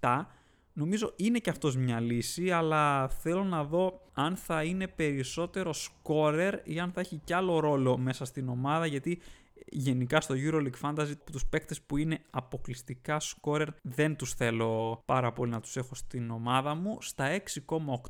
[0.00, 0.26] 9,7
[0.72, 6.52] Νομίζω είναι και αυτός μια λύση, αλλά θέλω να δω αν θα είναι περισσότερο scorer
[6.64, 9.20] ή αν θα έχει κι άλλο ρόλο μέσα στην ομάδα, γιατί
[9.66, 15.50] γενικά στο EuroLeague Fantasy τους παίκτες που είναι αποκλειστικά scorer δεν τους θέλω πάρα πολύ
[15.50, 16.98] να τους έχω στην ομάδα μου.
[17.00, 17.40] Στα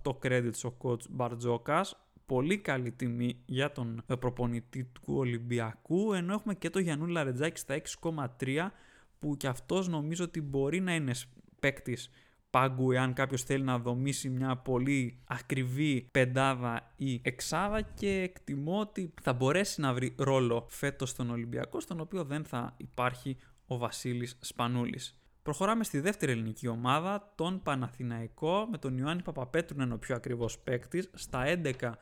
[0.02, 1.96] 6,8 credits ο coach Μπαρτζόκας,
[2.26, 7.80] πολύ καλή τιμή για τον προπονητή του Ολυμπιακού, ενώ έχουμε και το Γιαννούλη Λαρετζάκη στα
[8.02, 8.70] 6,3
[9.18, 11.12] που και αυτός νομίζω ότι μπορεί να είναι
[11.60, 12.10] παίκτης
[12.50, 19.14] πάγκου εάν κάποιος θέλει να δομήσει μια πολύ ακριβή πεντάδα ή εξάδα και εκτιμώ ότι
[19.22, 23.36] θα μπορέσει να βρει ρόλο φέτος στον Ολυμπιακό στον οποίο δεν θα υπάρχει
[23.66, 25.20] ο Βασίλης Σπανούλης.
[25.42, 30.14] Προχωράμε στη δεύτερη ελληνική ομάδα, τον Παναθηναϊκό, με τον Ιωάννη Παπαπέτρου να είναι ο πιο
[30.14, 31.98] ακριβώς παίκτης, στα 11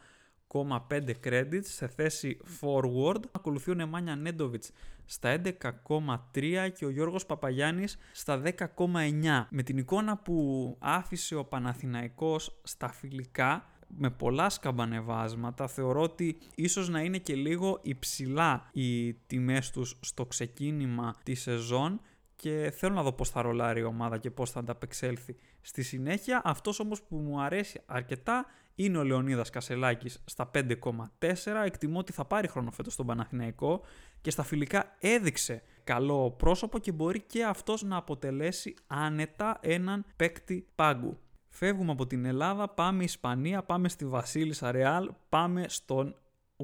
[0.53, 3.21] 11,5 credits σε θέση forward.
[3.33, 4.73] Ακολουθεί ο Νεμάνια Νέντοβιτς
[5.05, 9.47] στα 11,3 και ο Γιώργος Παπαγιάννης στα 10,9.
[9.51, 16.89] Με την εικόνα που άφησε ο Παναθηναϊκός στα φιλικά, με πολλά σκαμπανεβάσματα, θεωρώ ότι ίσως
[16.89, 22.01] να είναι και λίγο υψηλά οι τιμές τους στο ξεκίνημα της σεζόν
[22.37, 26.41] και θέλω να δω πώς θα ρολάρει η ομάδα και πώς θα ανταπεξέλθει στη συνέχεια.
[26.45, 28.47] Αυτός όμως που μου αρέσει αρκετά
[28.79, 31.65] είναι ο Λεωνίδας Κασελάκης στα 5,4.
[31.65, 33.85] Εκτιμώ ότι θα πάρει χρόνο φέτος στον Παναθηναϊκό
[34.21, 40.67] και στα φιλικά έδειξε καλό πρόσωπο και μπορεί και αυτός να αποτελέσει άνετα έναν παίκτη
[40.75, 41.19] πάγκου.
[41.49, 46.17] Φεύγουμε από την Ελλάδα, πάμε Ισπανία, πάμε στη Βασίλισσα Ρεάλ, πάμε στον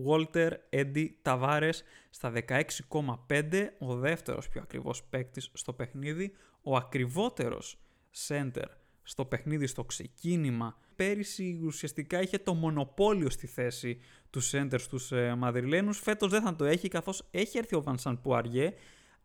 [0.06, 1.78] Walter Eddie Tavares
[2.10, 7.78] στα 16,5, ο δεύτερος πιο ακριβώς παίκτης στο παιχνίδι, ο ακριβότερος
[8.28, 8.66] center
[9.02, 10.78] στο παιχνίδι στο ξεκίνημα.
[10.97, 16.57] Πέρυσι ουσιαστικά είχε το μονοπόλιο στη θέση τους center στους ε, Μαδριλένους, φέτος δεν θα
[16.57, 18.72] το έχει καθώς έχει έρθει ο Βανσάν Πουαριέ,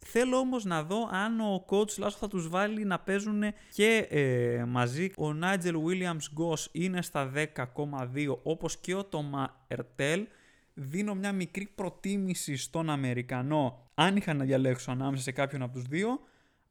[0.06, 3.44] Θέλω όμως να δω αν ο coach Λάσο θα τους βάλει να παίζουν
[3.74, 5.12] και ε, μαζί.
[5.18, 10.28] Ο Nigel Williams Goss είναι στα 10,2 όπως και ο Τόμα Ερτέλ
[10.74, 15.84] δίνω μια μικρή προτίμηση στον Αμερικανό αν είχα να διαλέξω ανάμεσα σε κάποιον από τους
[15.84, 16.20] δύο.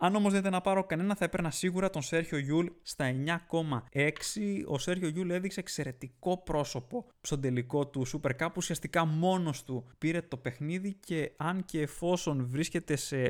[0.01, 3.15] Αν όμως δεν ήταν να πάρω κανένα θα έπαιρνα σίγουρα τον Σέρχιο Γιούλ στα
[3.53, 4.05] 9,6.
[4.67, 8.49] Ο Σέρχιο Γιούλ έδειξε εξαιρετικό πρόσωπο στον τελικό του Super Cup.
[8.57, 13.29] Ουσιαστικά μόνος του πήρε το παιχνίδι και αν και εφόσον βρίσκεται σε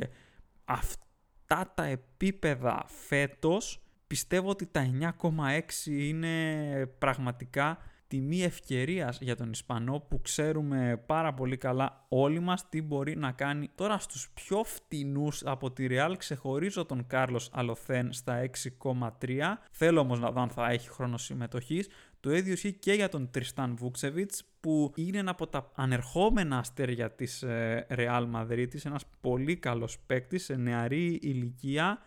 [0.65, 4.91] αυτά τα επίπεδα φέτος πιστεύω ότι τα
[5.21, 7.79] 9,6 είναι πραγματικά
[8.09, 13.33] τιμή ευκαιρίας για τον Ισπανό που ξέρουμε πάρα πολύ καλά όλοι μας τι μπορεί να
[13.33, 13.69] κάνει.
[13.75, 19.59] Τώρα στους πιο φτηνούς από τη Real ξεχωρίζω τον Κάρλος Αλοθέν στα 6,3.
[19.71, 21.89] Θέλω όμως να δω αν θα έχει χρόνο συμμετοχής.
[22.21, 27.11] Το ίδιο ισχύει και για τον Τριστάν Βούξεβιτς που είναι ένα από τα ανερχόμενα αστέρια
[27.11, 31.99] της ε, Real Madrid, ένας πολύ καλός παίκτης σε νεαρή ηλικία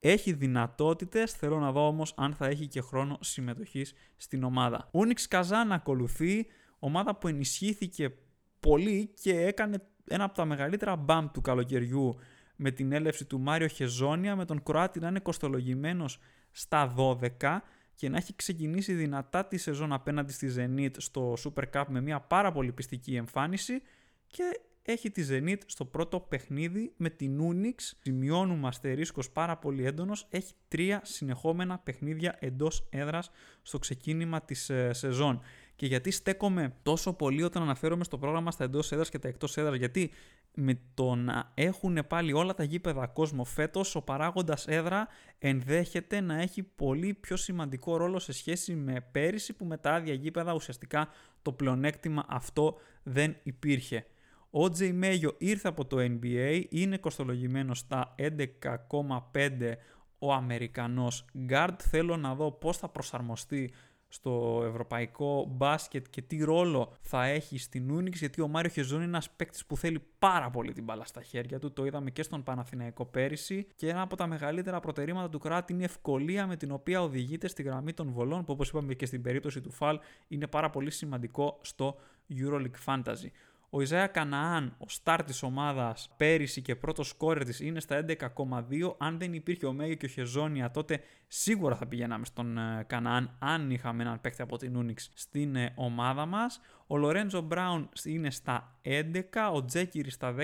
[0.00, 4.88] έχει δυνατότητες, θέλω να δω όμως αν θα έχει και χρόνο συμμετοχής στην ομάδα.
[4.90, 6.46] Ούνιξ Καζάν ακολουθεί,
[6.78, 8.14] ομάδα που ενισχύθηκε
[8.60, 12.16] πολύ και έκανε ένα από τα μεγαλύτερα μπαμ του καλοκαιριού
[12.56, 16.18] με την έλευση του Μάριο Χεζόνια, με τον Κροάτι να είναι κοστολογημένος
[16.50, 17.58] στα 12
[17.94, 22.20] και να έχει ξεκινήσει δυνατά τη σεζόν απέναντι στη Zenit στο Super Cup με μια
[22.20, 23.82] πάρα πολύ πιστική εμφάνιση
[24.26, 27.74] και έχει τη Zenit στο πρώτο παιχνίδι με την Unix.
[28.02, 30.26] Σημειώνουμε αστερίσκος πάρα πολύ έντονος.
[30.30, 33.30] Έχει τρία συνεχόμενα παιχνίδια εντός έδρας
[33.62, 35.40] στο ξεκίνημα της ε, σεζόν.
[35.76, 39.56] Και γιατί στέκομαι τόσο πολύ όταν αναφέρομαι στο πρόγραμμα στα εντός έδρας και τα εκτός
[39.56, 39.76] έδρας.
[39.76, 40.10] Γιατί
[40.54, 45.08] με το να έχουν πάλι όλα τα γήπεδα κόσμο φέτος, ο παράγοντας έδρα
[45.38, 50.14] ενδέχεται να έχει πολύ πιο σημαντικό ρόλο σε σχέση με πέρυσι που με τα άδεια
[50.14, 51.08] γήπεδα ουσιαστικά
[51.42, 54.06] το πλεονέκτημα αυτό δεν υπήρχε.
[54.50, 59.72] Ο Τζέι Μέγιο ήρθε από το NBA, είναι κοστολογημένος στα 11,5
[60.18, 61.76] ο Αμερικανός guard.
[61.78, 63.72] Θέλω να δω πώς θα προσαρμοστεί
[64.12, 69.08] στο ευρωπαϊκό μπάσκετ και τι ρόλο θα έχει στην Ούνιξ γιατί ο Μάριο Χεζόν είναι
[69.08, 71.72] ένας παίκτης που θέλει πάρα πολύ την μπάλα στα χέρια του.
[71.72, 75.82] Το είδαμε και στον Παναθηναϊκό πέρυσι και ένα από τα μεγαλύτερα προτερήματα του κράτη είναι
[75.82, 79.22] η ευκολία με την οποία οδηγείται στη γραμμή των βολών που όπως είπαμε και στην
[79.22, 79.98] περίπτωση του Φαλ
[80.28, 81.96] είναι πάρα πολύ σημαντικό στο
[82.34, 83.30] EuroLeague Fantasy.
[83.72, 88.94] Ο Ιζάια Καναάν, ο σταρ της ομάδας πέρυσι και πρώτος σκόρερ της, είναι στα 11,2.
[88.98, 93.36] Αν δεν υπήρχε ο Μέγιο και ο Χεζόνια, τότε σίγουρα θα πηγαίναμε στον ε, Καναάν,
[93.38, 96.60] αν είχαμε έναν παίκτη από την Ούνιξ στην ε, ομάδα μας.
[96.86, 99.12] Ο Λορέντζο Μπράουν είναι στα 11,
[99.52, 100.34] ο Τζεκίρι στα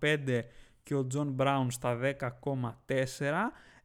[0.00, 0.40] 10,5
[0.82, 2.72] και ο Τζον Μπράουν στα 10,4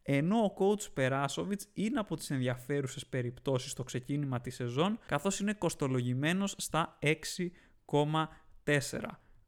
[0.07, 5.53] ενώ ο coach Περάσοβιτς είναι από τις ενδιαφέρουσες περιπτώσεις στο ξεκίνημα της σεζόν καθώς είναι
[5.53, 8.28] κοστολογημένος στα 6,4
[8.66, 8.80] 4.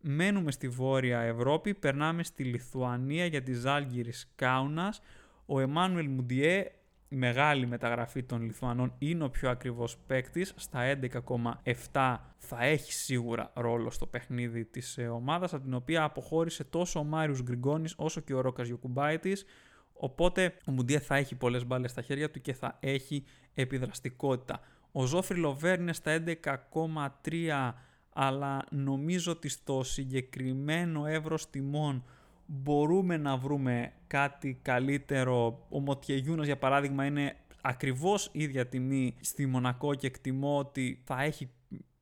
[0.02, 5.02] Μένουμε στη Βόρεια Ευρώπη, περνάμε στη Λιθουανία για τη Ζάλγκυρης Κάουνας.
[5.46, 6.72] Ο Εμμάνουελ Μουντιέ,
[7.10, 10.54] μεγάλη μεταγραφή των Λιθουανών, είναι ο πιο ακριβώς παίκτης.
[10.56, 16.64] Στα 11,7 θα έχει σίγουρα ρόλο στο παιχνίδι της ε, ομάδας, από την οποία αποχώρησε
[16.64, 19.46] τόσο ο Μάριος Γκριγκόνης όσο και ο Ρόκας Γιοκουμπάιτης.
[19.94, 24.60] Οπότε ο Μουντιέ θα έχει πολλές μπάλες στα χέρια του και θα έχει επιδραστικότητα.
[24.92, 27.74] Ο Ζόφρι Λοβέρ είναι στα 11,3
[28.20, 32.04] αλλά νομίζω ότι στο συγκεκριμένο εύρος τιμών
[32.46, 35.66] μπορούμε να βρούμε κάτι καλύτερο.
[35.70, 41.50] Ο Μοτιεγιούνας για παράδειγμα είναι ακριβώς ίδια τιμή στη Μονακό και εκτιμώ ότι θα έχει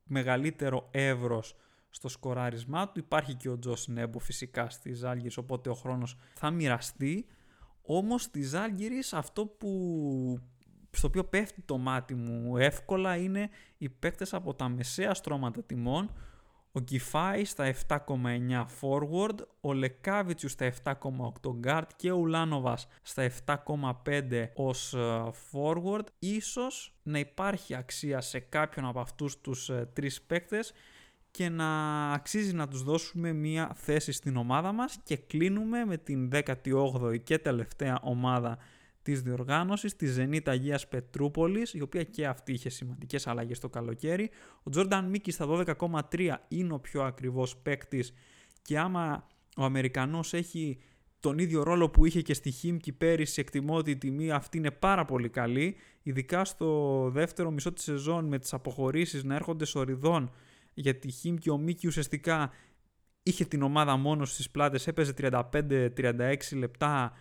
[0.03, 1.55] μεγαλύτερο εύρος
[1.89, 2.99] στο σκοράρισμά του.
[2.99, 7.25] Υπάρχει και ο Τζος Νέμπο φυσικά στη Ζάλγκης, οπότε ο χρόνος θα μοιραστεί.
[7.81, 10.39] Όμως στη Ζάλγκης αυτό που
[10.97, 16.09] στο οποίο πέφτει το μάτι μου εύκολα είναι οι παίκτες από τα μεσαία στρώματα τιμών,
[16.71, 20.95] ο Γκιφάη στα 7,9 forward, ο Λεκάβιτσιους στα 7,8
[21.65, 26.05] guard και ο Ουλάνοβας στα 7,5 ως ε, forward.
[26.19, 30.73] Ίσως να υπάρχει αξία σε κάποιον από αυτούς τους ε, τρεις παίκτες
[31.31, 36.29] και να αξίζει να τους δώσουμε μία θέση στην ομάδα μας και κλείνουμε με την
[36.33, 38.57] 18η και τελευταία ομάδα
[39.05, 44.29] Της διοργάνωσης, τη Zenit Αγίας Πετρούπολης, η οποία και αυτή είχε σημαντικές αλλαγές το καλοκαίρι.
[44.63, 48.13] Ο Τζόρνταν Μίκης στα 12,3 είναι ο πιο ακριβώ παίκτης
[48.61, 49.27] και άμα
[49.57, 50.79] ο Αμερικανός έχει
[51.19, 54.71] τον ίδιο ρόλο που είχε και στη Χίμκι πέρυσι, εκτιμώ ότι η τιμή αυτή είναι
[54.71, 60.31] πάρα πολύ καλή, ειδικά στο δεύτερο μισό της σεζόν με τις αποχωρήσεις να έρχονται σοριδών,
[60.73, 62.51] γιατί η Χίμκι ο Μίκη ουσιαστικά
[63.23, 67.11] είχε την ομάδα μόνος στις πλάτες, έπαιζε 35-36 λεπτά,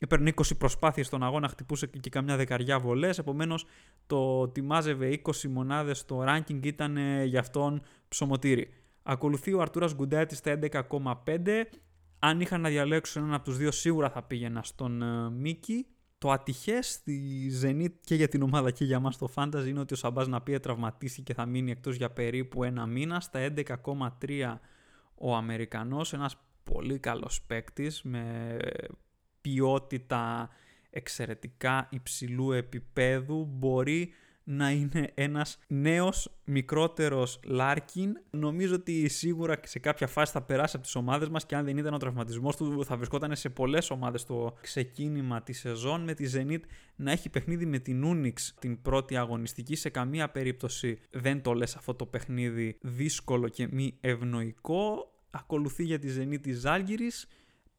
[0.00, 3.66] έπαιρνε 20 προσπάθειες στον αγώνα, χτυπούσε και καμιά δεκαριά βολές, επομένως
[4.06, 8.72] το ότι μάζευε 20 μονάδες στο ranking ήταν ε, για αυτόν ψωμοτήρι.
[9.02, 11.64] Ακολουθεί ο Αρτούρας Γκουντέτη στα 11,5.
[12.18, 15.86] Αν είχα να διαλέξω έναν από τους δύο σίγουρα θα πήγαινα στον uh, Μίκη.
[16.18, 19.94] Το ατυχές στη Zenit και για την ομάδα και για μας το Fantasy είναι ότι
[19.94, 23.20] ο Σαμπάς Ναπίε τραυματίσει και θα μείνει εκτός για περίπου ένα μήνα.
[23.20, 24.58] Στα 11,3
[25.14, 28.56] ο Αμερικανός, ένας πολύ καλός παίκτης με
[29.40, 30.48] ποιότητα
[30.90, 34.12] εξαιρετικά υψηλού επίπεδου μπορεί
[34.44, 38.18] να είναι ένας νέος μικρότερος Λάρκιν.
[38.30, 41.76] Νομίζω ότι σίγουρα σε κάποια φάση θα περάσει από τις ομάδες μας και αν δεν
[41.76, 46.30] ήταν ο τραυματισμός του θα βρισκόταν σε πολλές ομάδες το ξεκίνημα της σεζόν με τη
[46.34, 46.60] Zenit
[46.96, 49.76] να έχει παιχνίδι με την Unix την πρώτη αγωνιστική.
[49.76, 55.14] Σε καμία περίπτωση δεν το λες αυτό το παιχνίδι δύσκολο και μη ευνοϊκό.
[55.30, 57.26] Ακολουθεί για τη Zenit της Ζάλγκυρης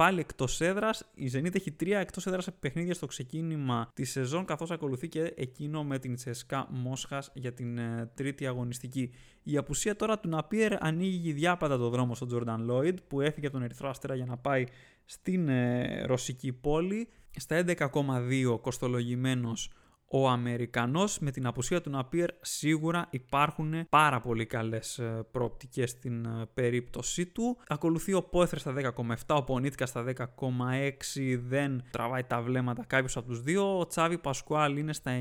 [0.01, 1.11] πάλι εκτός έδρας.
[1.13, 5.83] Η Zenit έχει τρία εκτός έδρας παιχνίδια στο ξεκίνημα της σεζόν, καθώς ακολουθεί και εκείνο
[5.83, 9.13] με την Τσεσκά Μόσχας για την ε, τρίτη αγωνιστική.
[9.43, 13.55] Η απουσία τώρα του Ναπίερ ανοίγει διάπατα το δρόμο στον Τζορνταν Λόιντ, που έφυγε από
[13.55, 14.63] τον Ερυθρό Αστέρα για να πάει
[15.05, 17.07] στην ε, ρωσική πόλη.
[17.35, 19.71] Στα 11,2 κοστολογημένος
[20.13, 26.25] ο Αμερικανός με την απουσία του Ναπίερ σίγουρα υπάρχουν πάρα πολύ καλές ε, προοπτικές στην
[26.25, 27.57] ε, περίπτωσή του.
[27.67, 33.27] Ακολουθεί ο Πόεθρε στα 10,7, ο Πονίτικα στα 10,6 δεν τραβάει τα βλέμματα κάποιος από
[33.27, 33.79] τους δύο.
[33.79, 35.11] Ο Τσάβι Πασκουάλ είναι στα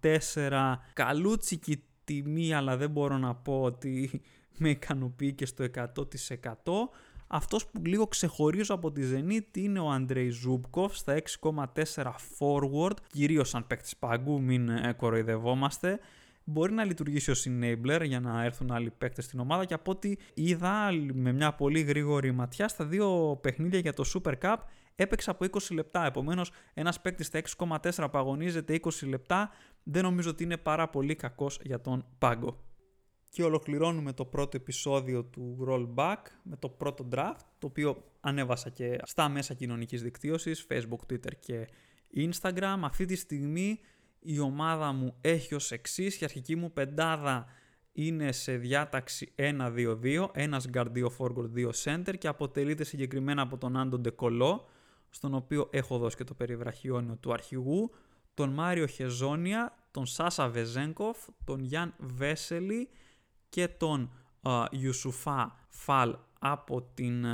[0.00, 4.22] 9,4 καλούτσικη τιμή αλλά δεν μπορώ να πω ότι
[4.58, 5.84] με ικανοποιεί και στο 100%.
[7.34, 11.64] Αυτός που λίγο ξεχωρίζω από τη Zenit είναι ο Αντρέι Ζούμπκοφ στα 6,4
[12.38, 15.98] forward, κυρίως σαν παίκτης πάγκου, μην ε, κοροϊδευόμαστε.
[16.44, 20.14] Μπορεί να λειτουργήσει ως enabler για να έρθουν άλλοι παίκτες στην ομάδα και από ό,τι
[20.34, 24.56] είδα με μια πολύ γρήγορη ματιά στα δύο παιχνίδια για το Super Cup
[24.94, 26.06] έπαιξε από 20 λεπτά.
[26.06, 29.50] Επομένως ένας παίκτης στα 6,4 που αγωνίζεται 20 λεπτά
[29.82, 32.71] δεν νομίζω ότι είναι πάρα πολύ κακός για τον πάγκο
[33.32, 39.00] και ολοκληρώνουμε το πρώτο επεισόδιο του Rollback με το πρώτο draft, το οποίο ανέβασα και
[39.04, 41.68] στα μέσα κοινωνικής δικτύωσης, Facebook, Twitter και
[42.14, 42.78] Instagram.
[42.80, 43.80] Αυτή τη στιγμή
[44.20, 47.46] η ομάδα μου έχει ως εξής η αρχική μου πεντάδα
[47.92, 53.76] είναι σε διάταξη 1-2-2, ένας guard 2 forward 2 center και αποτελείται συγκεκριμένα από τον
[53.76, 54.68] Άντο Ντεκολό,
[55.10, 57.90] στον οποίο έχω δώσει και το περιβραχιόνιο του αρχηγού,
[58.34, 62.88] τον Μάριο Χεζόνια, τον Σάσα Βεζένκοφ, τον Γιάν Βέσελη
[63.52, 64.10] και τον
[64.70, 67.26] Γιουσουφά Φαλ από την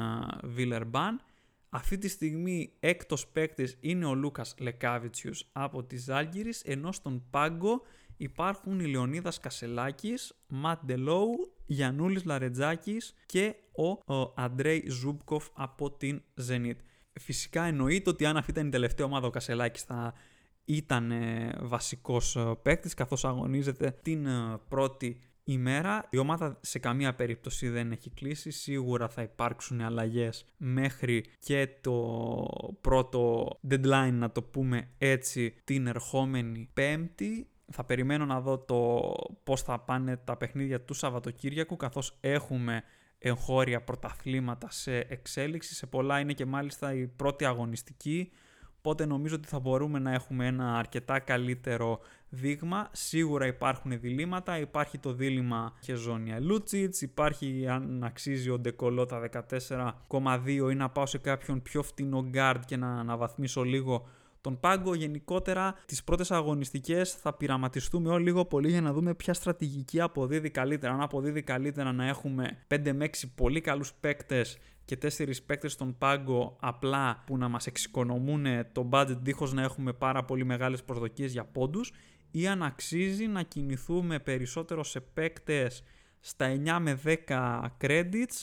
[0.42, 1.20] Βιλερμπάν.
[1.68, 7.82] Αυτή τη στιγμή έκτος παίκτης είναι ο Λούκας Λεκάβιτσιους από τη Ζαλγκίρις, ενώ στον πάγκο
[8.16, 16.22] υπάρχουν ο Λεωνίδας Κασελάκης, Ματ Ντελόου, Γιαννούλης Λαρεντζάκης και ο, ο Αντρέι Ζούμπκοφ από την
[16.34, 16.80] Ζενίτ.
[17.20, 20.14] Φυσικά εννοείται ότι αν αυτή ήταν η τελευταία ομάδα ο Κασελάκης θα
[20.64, 21.12] ήταν
[21.60, 25.20] βασικός ε, παίκτης καθώς αγωνίζεται την ε, πρώτη
[25.53, 26.07] ημέρα.
[26.11, 28.51] Η ομάδα σε καμία περίπτωση δεν έχει κλείσει.
[28.51, 32.16] Σίγουρα θα υπάρξουν αλλαγές μέχρι και το
[32.80, 37.49] πρώτο deadline, να το πούμε έτσι, την ερχόμενη Πέμπτη.
[37.72, 39.03] Θα περιμένω να δω το
[39.44, 42.82] πώς θα πάνε τα παιχνίδια του Σαββατοκύριακου καθώς έχουμε
[43.18, 45.74] εγχώρια πρωταθλήματα σε εξέλιξη.
[45.74, 48.30] Σε πολλά είναι και μάλιστα η πρώτη αγωνιστική
[48.78, 52.88] Οπότε νομίζω ότι θα μπορούμε να έχουμε ένα αρκετά καλύτερο δείγμα.
[52.92, 54.58] Σίγουρα υπάρχουν διλήμματα.
[54.58, 59.28] Υπάρχει το δίλημμα Χεζόνια Λούτσιτς, υπάρχει αν αξίζει ο Ντεκολό τα
[60.08, 64.06] 14,2 ή να πάω σε κάποιον πιο φτηνό γκάρντ και να αναβαθμίσω λίγο
[64.41, 64.95] τον πάγκο.
[64.95, 70.51] Γενικότερα, τις πρώτες αγωνιστικές θα πειραματιστούμε όλοι λίγο πολύ για να δούμε ποια στρατηγική αποδίδει
[70.51, 70.93] καλύτερα.
[70.93, 75.99] Αν αποδίδει καλύτερα να έχουμε 5 με 6 πολύ καλούς παίκτες και 4 παίκτες στον
[75.99, 81.32] πάγκο απλά που να μας εξοικονομούν το budget δίχως να έχουμε πάρα πολύ μεγάλες προσδοκίες
[81.32, 81.93] για πόντους,
[82.30, 85.82] ή αν αξίζει να κινηθούμε περισσότερο σε παίκτες
[86.20, 88.43] στα 9 με 10 credits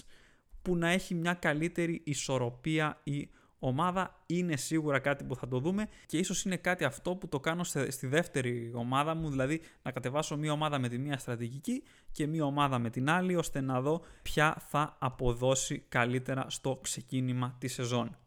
[0.62, 3.30] που να έχει μια καλύτερη ισορροπία ή
[3.60, 7.40] ομάδα είναι σίγουρα κάτι που θα το δούμε και ίσως είναι κάτι αυτό που το
[7.40, 12.28] κάνω στη δεύτερη ομάδα μου, δηλαδή να κατεβάσω μία ομάδα με τη μία στρατηγική και
[12.28, 17.74] μία ομάδα με την άλλη, ώστε να δω ποια θα αποδώσει καλύτερα στο ξεκίνημα της
[17.74, 18.18] σεζόν.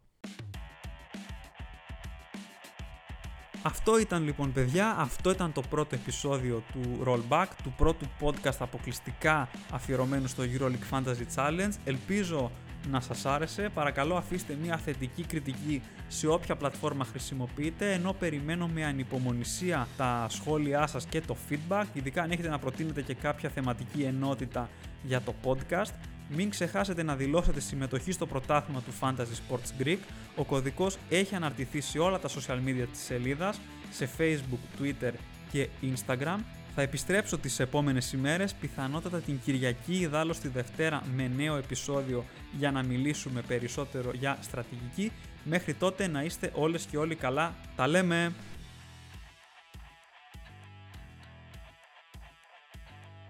[3.62, 9.49] Αυτό ήταν λοιπόν παιδιά, αυτό ήταν το πρώτο επεισόδιο του Rollback, του πρώτου podcast αποκλειστικά
[9.72, 11.72] αφιερωμένου στο EuroLeague Fantasy Challenge.
[11.85, 12.51] Ελπίζω
[12.91, 13.68] να σας άρεσε.
[13.74, 20.86] Παρακαλώ αφήστε μια θετική κριτική σε όποια πλατφόρμα χρησιμοποιείτε, ενώ περιμένω με ανυπομονησία τα σχόλιά
[20.86, 24.68] σας και το feedback, ειδικά αν έχετε να προτείνετε και κάποια θεματική ενότητα
[25.03, 25.93] για το podcast.
[26.30, 29.99] Μην ξεχάσετε να δηλώσετε συμμετοχή στο πρωτάθλημα του Fantasy Sports Greek.
[30.36, 33.61] Ο κωδικός έχει αναρτηθεί σε όλα τα social media της σελίδας,
[33.91, 35.12] σε Facebook, Twitter
[35.51, 36.39] και Instagram
[36.81, 42.24] θα επιστρέψω τις επόμενες ημέρες, πιθανότατα την Κυριακή ιδάλλως τη Δευτέρα με νέο επεισόδιο
[42.59, 45.12] για να μιλήσουμε περισσότερο για στρατηγική.
[45.45, 47.55] Μέχρι τότε να είστε όλες και όλοι καλά.
[47.76, 48.33] Τα λέμε!